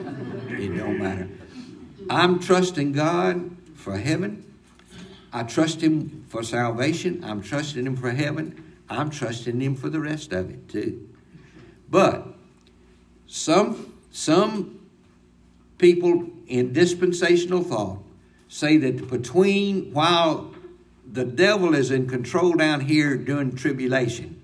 It 0.50 0.78
don't 0.78 1.00
matter. 1.00 1.28
I'm 2.10 2.40
trusting 2.40 2.94
God 2.94 3.58
for 3.76 3.98
heaven. 3.98 4.44
I 5.34 5.44
trust 5.44 5.82
Him 5.82 6.26
for 6.30 6.44
salvation. 6.44 7.24
I'm 7.24 7.42
trusting 7.42 7.86
Him 7.86 7.96
for 7.96 8.12
heaven. 8.12 8.76
I'm 8.90 9.10
trusting 9.10 9.60
Him 9.60 9.76
for 9.76 9.90
the 9.90 10.00
rest 10.00 10.32
of 10.32 10.50
it 10.50 10.70
too. 10.70 11.10
But 11.90 12.28
some 13.28 13.94
some 14.12 14.80
people 15.78 16.30
in 16.48 16.74
dispensational 16.74 17.64
thought 17.64 18.00
say 18.48 18.78
that 18.78 19.10
between 19.10 19.92
while 19.92 20.54
the 21.12 21.26
devil 21.26 21.76
is 21.76 21.92
in 21.92 22.08
control 22.08 22.54
down 22.54 22.82
here 22.82 23.18
during 23.18 23.56
tribulation, 23.56 24.35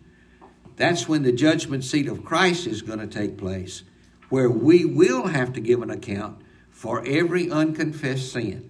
that's 0.76 1.08
when 1.08 1.24
the 1.24 1.32
judgment 1.32 1.84
seat 1.84 2.08
of 2.08 2.24
Christ 2.24 2.68
is 2.68 2.82
going 2.82 3.00
to 3.00 3.08
take 3.08 3.38
place, 3.38 3.84
where 4.30 4.50
we 4.50 4.86
will 4.86 5.28
have 5.28 5.54
to 5.54 5.60
give 5.60 5.82
an 5.82 5.90
account 5.90 6.42
for 6.70 7.06
every 7.06 7.52
unconfessed 7.52 8.32
sin. 8.32 8.70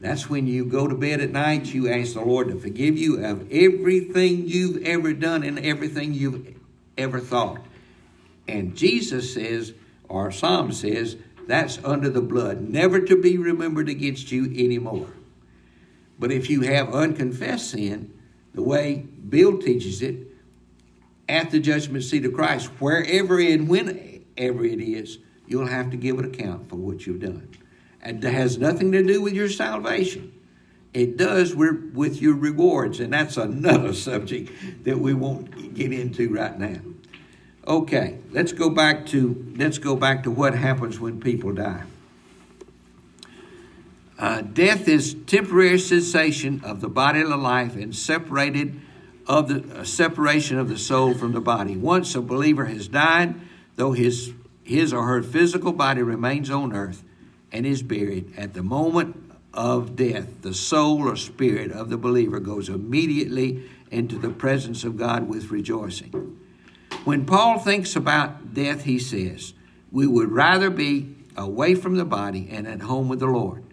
That's 0.00 0.28
when 0.28 0.46
you 0.46 0.64
go 0.64 0.88
to 0.88 0.96
bed 0.96 1.20
at 1.20 1.30
night, 1.30 1.72
you 1.72 1.88
ask 1.88 2.14
the 2.14 2.22
Lord 2.22 2.48
to 2.48 2.56
forgive 2.56 2.98
you 2.98 3.24
of 3.24 3.50
everything 3.52 4.48
you've 4.48 4.82
ever 4.82 5.12
done 5.12 5.44
and 5.44 5.58
everything 5.60 6.12
you've 6.12 6.56
ever 6.98 7.20
thought. 7.20 7.60
And 8.48 8.76
Jesus 8.76 9.32
says, 9.32 9.74
or 10.08 10.32
Psalm 10.32 10.72
says, 10.72 11.16
that's 11.46 11.78
under 11.84 12.10
the 12.10 12.20
blood, 12.20 12.60
never 12.60 13.00
to 13.00 13.16
be 13.16 13.38
remembered 13.38 13.88
against 13.88 14.32
you 14.32 14.44
anymore. 14.46 15.10
But 16.18 16.32
if 16.32 16.50
you 16.50 16.62
have 16.62 16.94
unconfessed 16.94 17.70
sin, 17.70 18.12
the 18.54 18.62
way 18.62 19.06
Bill 19.28 19.58
teaches 19.58 20.02
it, 20.02 20.31
at 21.28 21.50
the 21.50 21.60
judgment 21.60 22.04
seat 22.04 22.24
of 22.24 22.34
Christ, 22.34 22.68
wherever 22.78 23.40
and 23.40 23.68
whenever 23.68 24.64
it 24.64 24.80
is, 24.80 25.18
you'll 25.46 25.66
have 25.66 25.90
to 25.90 25.96
give 25.96 26.18
an 26.18 26.24
account 26.26 26.68
for 26.68 26.76
what 26.76 27.06
you've 27.06 27.20
done. 27.20 27.48
It 28.04 28.22
has 28.22 28.58
nothing 28.58 28.92
to 28.92 29.02
do 29.02 29.22
with 29.22 29.34
your 29.34 29.48
salvation. 29.48 30.32
It 30.92 31.16
does 31.16 31.54
with 31.54 32.20
your 32.20 32.34
rewards, 32.34 33.00
and 33.00 33.12
that's 33.12 33.36
another 33.36 33.92
subject 33.94 34.84
that 34.84 34.98
we 34.98 35.14
won't 35.14 35.74
get 35.74 35.92
into 35.92 36.28
right 36.32 36.58
now. 36.58 36.80
Okay, 37.66 38.18
let's 38.32 38.52
go 38.52 38.68
back 38.68 39.06
to 39.06 39.54
let's 39.56 39.78
go 39.78 39.94
back 39.94 40.24
to 40.24 40.30
what 40.30 40.54
happens 40.54 40.98
when 40.98 41.20
people 41.20 41.52
die. 41.52 41.84
Uh, 44.18 44.40
death 44.40 44.88
is 44.88 45.14
temporary 45.26 45.78
cessation 45.78 46.60
of 46.64 46.80
the 46.80 46.88
bodily 46.88 47.24
life 47.24 47.76
and 47.76 47.94
separated 47.94 48.80
of 49.26 49.48
the 49.48 49.80
uh, 49.80 49.84
separation 49.84 50.58
of 50.58 50.68
the 50.68 50.78
soul 50.78 51.14
from 51.14 51.32
the 51.32 51.40
body. 51.40 51.76
Once 51.76 52.14
a 52.14 52.20
believer 52.20 52.66
has 52.66 52.88
died, 52.88 53.34
though 53.76 53.92
his 53.92 54.32
his 54.64 54.92
or 54.92 55.04
her 55.06 55.22
physical 55.22 55.72
body 55.72 56.02
remains 56.02 56.50
on 56.50 56.72
earth 56.72 57.02
and 57.50 57.66
is 57.66 57.82
buried, 57.82 58.32
at 58.36 58.54
the 58.54 58.62
moment 58.62 59.16
of 59.52 59.96
death, 59.96 60.42
the 60.42 60.54
soul 60.54 61.08
or 61.08 61.16
spirit 61.16 61.70
of 61.72 61.90
the 61.90 61.98
believer 61.98 62.40
goes 62.40 62.68
immediately 62.68 63.68
into 63.90 64.18
the 64.18 64.30
presence 64.30 64.84
of 64.84 64.96
God 64.96 65.28
with 65.28 65.50
rejoicing. 65.50 66.38
When 67.04 67.26
Paul 67.26 67.58
thinks 67.58 67.96
about 67.96 68.54
death, 68.54 68.84
he 68.84 68.98
says, 68.98 69.52
We 69.90 70.06
would 70.06 70.30
rather 70.30 70.70
be 70.70 71.14
away 71.36 71.74
from 71.74 71.96
the 71.96 72.04
body 72.04 72.48
and 72.50 72.66
at 72.66 72.82
home 72.82 73.08
with 73.08 73.20
the 73.20 73.26
Lord. 73.26 73.64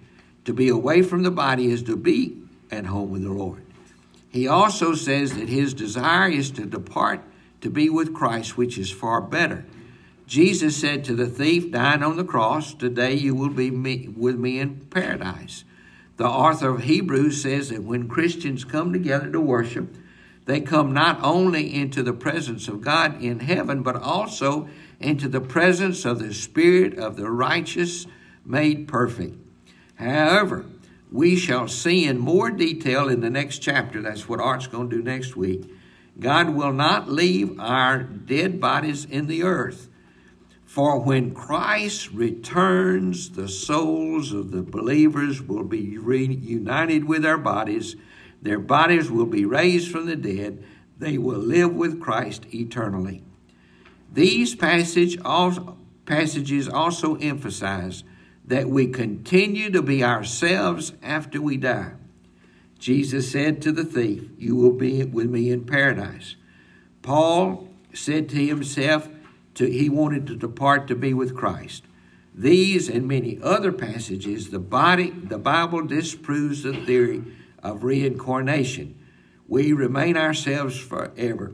To 0.45 0.53
be 0.53 0.69
away 0.69 1.03
from 1.03 1.23
the 1.23 1.31
body 1.31 1.69
is 1.71 1.83
to 1.83 1.95
be 1.95 2.37
at 2.71 2.87
home 2.87 3.11
with 3.11 3.23
the 3.23 3.31
Lord. 3.31 3.63
He 4.29 4.47
also 4.47 4.93
says 4.93 5.33
that 5.33 5.49
his 5.49 5.73
desire 5.73 6.29
is 6.29 6.51
to 6.51 6.65
depart 6.65 7.21
to 7.61 7.69
be 7.69 7.89
with 7.89 8.13
Christ, 8.13 8.57
which 8.57 8.77
is 8.77 8.91
far 8.91 9.21
better 9.21 9.65
Jesus 10.29 10.77
said 10.77 11.05
to 11.05 11.15
the 11.15 11.25
thief 11.25 11.71
dying 11.71 12.03
on 12.03 12.15
the 12.15 12.23
cross, 12.23 12.75
Today 12.75 13.15
you 13.15 13.33
will 13.33 13.49
be 13.49 13.71
me, 13.71 14.13
with 14.15 14.37
me 14.37 14.59
in 14.59 14.81
paradise. 14.91 15.63
The 16.17 16.27
author 16.27 16.69
of 16.69 16.83
Hebrews 16.83 17.41
says 17.41 17.69
that 17.69 17.81
when 17.81 18.07
Christians 18.07 18.63
come 18.63 18.93
together 18.93 19.31
to 19.31 19.41
worship, 19.41 19.95
They 20.45 20.61
come 20.61 20.93
not 20.93 21.19
only 21.23 21.73
into 21.73 22.03
the 22.03 22.13
presence 22.13 22.67
of 22.67 22.81
God 22.81 23.19
in 23.23 23.39
heaven, 23.39 23.81
but 23.81 23.95
also 23.95 24.69
into 24.99 25.27
the 25.27 25.41
presence 25.41 26.05
of 26.05 26.19
the 26.19 26.33
Spirit 26.33 26.99
of 26.99 27.17
the 27.17 27.29
righteous 27.31 28.05
made 28.45 28.87
perfect. 28.87 29.35
However, 29.95 30.65
we 31.11 31.35
shall 31.35 31.67
see 31.67 32.05
in 32.05 32.19
more 32.19 32.51
detail 32.51 33.09
in 33.09 33.21
the 33.21 33.29
next 33.29 33.59
chapter. 33.59 34.01
That's 34.01 34.29
what 34.29 34.39
Art's 34.39 34.67
going 34.67 34.89
to 34.89 34.97
do 34.97 35.03
next 35.03 35.35
week. 35.35 35.71
God 36.19 36.49
will 36.49 36.73
not 36.73 37.09
leave 37.09 37.59
our 37.59 38.03
dead 38.03 38.59
bodies 38.59 39.05
in 39.05 39.27
the 39.27 39.43
earth. 39.43 39.89
For 40.65 40.99
when 40.99 41.33
Christ 41.33 42.11
returns, 42.11 43.31
the 43.31 43.47
souls 43.47 44.31
of 44.31 44.51
the 44.51 44.61
believers 44.61 45.41
will 45.41 45.63
be 45.63 45.97
reunited 45.97 47.05
with 47.05 47.23
their 47.23 47.39
bodies. 47.39 47.95
Their 48.41 48.59
bodies 48.59 49.09
will 49.09 49.25
be 49.25 49.45
raised 49.45 49.91
from 49.91 50.05
the 50.05 50.15
dead. 50.15 50.63
They 50.97 51.17
will 51.17 51.39
live 51.39 51.73
with 51.73 51.99
Christ 51.99 52.45
eternally. 52.53 53.23
These 54.13 54.55
passage 54.55 55.17
passages 56.05 56.69
also 56.69 57.15
emphasize 57.15 58.03
that 58.49 58.67
we 58.67 58.87
continue 58.87 59.69
to 59.69 59.81
be 59.81 60.03
ourselves 60.03 60.91
after 61.03 61.39
we 61.39 61.55
die. 61.55 61.91
Jesus 62.79 63.31
said 63.31 63.61
to 63.61 63.71
the 63.71 63.83
thief, 63.83 64.27
You 64.39 64.55
will 64.55 64.73
be 64.73 65.03
with 65.03 65.29
me 65.29 65.51
in 65.51 65.65
paradise. 65.65 66.35
Paul 67.03 67.69
said 67.93 68.27
to 68.29 68.45
himself, 68.45 69.07
to, 69.53 69.69
he 69.69 69.87
wanted 69.87 70.25
to 70.27 70.35
depart 70.35 70.87
to 70.87 70.95
be 70.95 71.13
with 71.13 71.35
Christ. 71.35 71.83
These 72.33 72.89
and 72.89 73.07
many 73.07 73.39
other 73.43 73.71
passages, 73.71 74.49
the 74.49 74.59
body, 74.59 75.11
the 75.11 75.37
Bible 75.37 75.83
disproves 75.83 76.63
the 76.63 76.73
theory 76.73 77.23
of 77.61 77.83
reincarnation. 77.83 78.97
We 79.47 79.73
remain 79.73 80.17
ourselves 80.17 80.79
forever. 80.79 81.53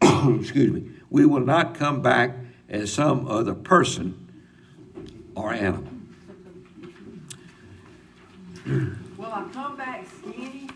Excuse 0.02 0.72
me. 0.72 0.90
We 1.10 1.26
will 1.26 1.40
not 1.40 1.74
come 1.74 2.00
back 2.00 2.36
as 2.68 2.92
some 2.92 3.26
other 3.26 3.54
person 3.54 4.23
or 5.34 5.52
animal. 5.52 5.90
Will 8.66 9.32
I 9.32 9.48
come 9.52 9.76
back 9.76 10.06
skinny? 10.18 10.70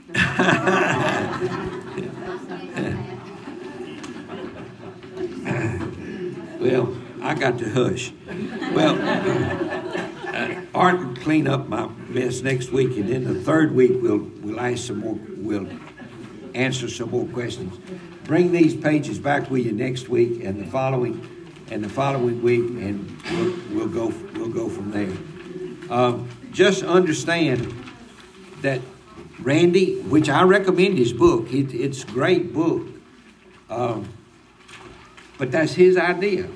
Well, 6.60 6.96
I 7.22 7.34
got 7.34 7.58
to 7.58 7.70
hush. 7.70 8.12
Well, 8.74 8.98
uh, 9.00 10.60
Art 10.74 10.98
will 10.98 11.14
clean 11.16 11.46
up 11.46 11.68
my 11.68 11.88
mess 12.08 12.42
next 12.42 12.72
week, 12.72 12.96
and 12.96 13.08
then 13.08 13.24
the 13.24 13.40
third 13.40 13.74
week 13.74 13.92
we'll 14.02 14.28
we'll 14.42 14.60
ask 14.60 14.86
some 14.88 14.98
more. 14.98 15.18
We'll 15.36 15.68
answer 16.54 16.88
some 16.88 17.10
more 17.10 17.26
questions. 17.26 17.78
Bring 18.24 18.52
these 18.52 18.74
pages 18.74 19.18
back 19.18 19.50
with 19.50 19.64
you 19.64 19.72
next 19.72 20.08
week 20.08 20.44
and 20.44 20.60
the 20.60 20.66
following 20.66 21.37
and 21.70 21.84
the 21.84 21.88
following 21.88 22.42
week, 22.42 22.60
and 22.60 23.22
we'll, 23.30 23.56
we'll 23.70 23.88
go 23.88 24.06
we'll 24.34 24.48
go 24.48 24.68
from 24.68 24.90
there. 24.90 25.16
Um, 25.90 26.28
just 26.52 26.82
understand 26.82 27.74
that 28.62 28.80
Randy, 29.40 30.00
which 30.02 30.28
I 30.28 30.42
recommend 30.42 30.98
his 30.98 31.12
book, 31.12 31.52
it, 31.52 31.74
it's 31.74 32.04
great 32.04 32.52
book. 32.52 32.88
Um, 33.70 34.08
but 35.36 35.52
that's 35.52 35.74
his 35.74 35.96
idea. 35.96 36.48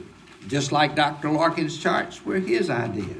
Just 0.48 0.72
like 0.72 0.96
Dr. 0.96 1.30
Larkin's 1.30 1.78
charts 1.78 2.24
were 2.24 2.40
his 2.40 2.68
idea. 2.68 3.14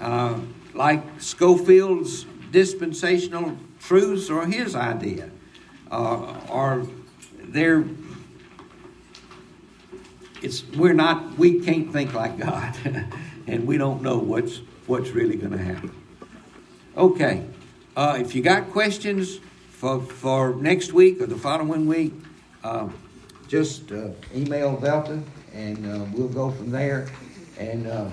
Uh, 0.00 0.40
like 0.74 1.02
Scofield's 1.20 2.24
dispensational 2.50 3.56
truths 3.78 4.28
are 4.28 4.46
his 4.46 4.74
idea. 4.74 5.30
Uh, 5.90 6.40
or 6.48 6.86
it's 10.42 10.64
we're 10.76 10.92
not 10.92 11.38
we 11.38 11.60
can't 11.60 11.92
think 11.92 12.14
like 12.14 12.38
God 12.38 12.76
and 13.46 13.66
we 13.66 13.78
don't 13.78 14.02
know 14.02 14.18
what's 14.18 14.60
what's 14.86 15.10
really 15.10 15.36
going 15.36 15.52
to 15.52 15.62
happen. 15.62 15.94
Okay. 16.96 17.46
Uh, 17.96 18.18
if 18.20 18.34
you 18.34 18.42
got 18.42 18.70
questions 18.70 19.38
for, 19.70 20.00
for 20.00 20.54
next 20.56 20.92
week 20.92 21.20
or 21.20 21.26
the 21.26 21.36
following 21.36 21.86
week, 21.86 22.12
uh, 22.64 22.88
just 23.48 23.92
uh, 23.92 24.08
email 24.34 24.76
Velta 24.76 25.22
and 25.52 25.86
uh, 25.86 26.04
we'll 26.12 26.28
go 26.28 26.50
from 26.50 26.70
there. 26.70 27.08
And 27.58 27.86
uh, 27.86 28.10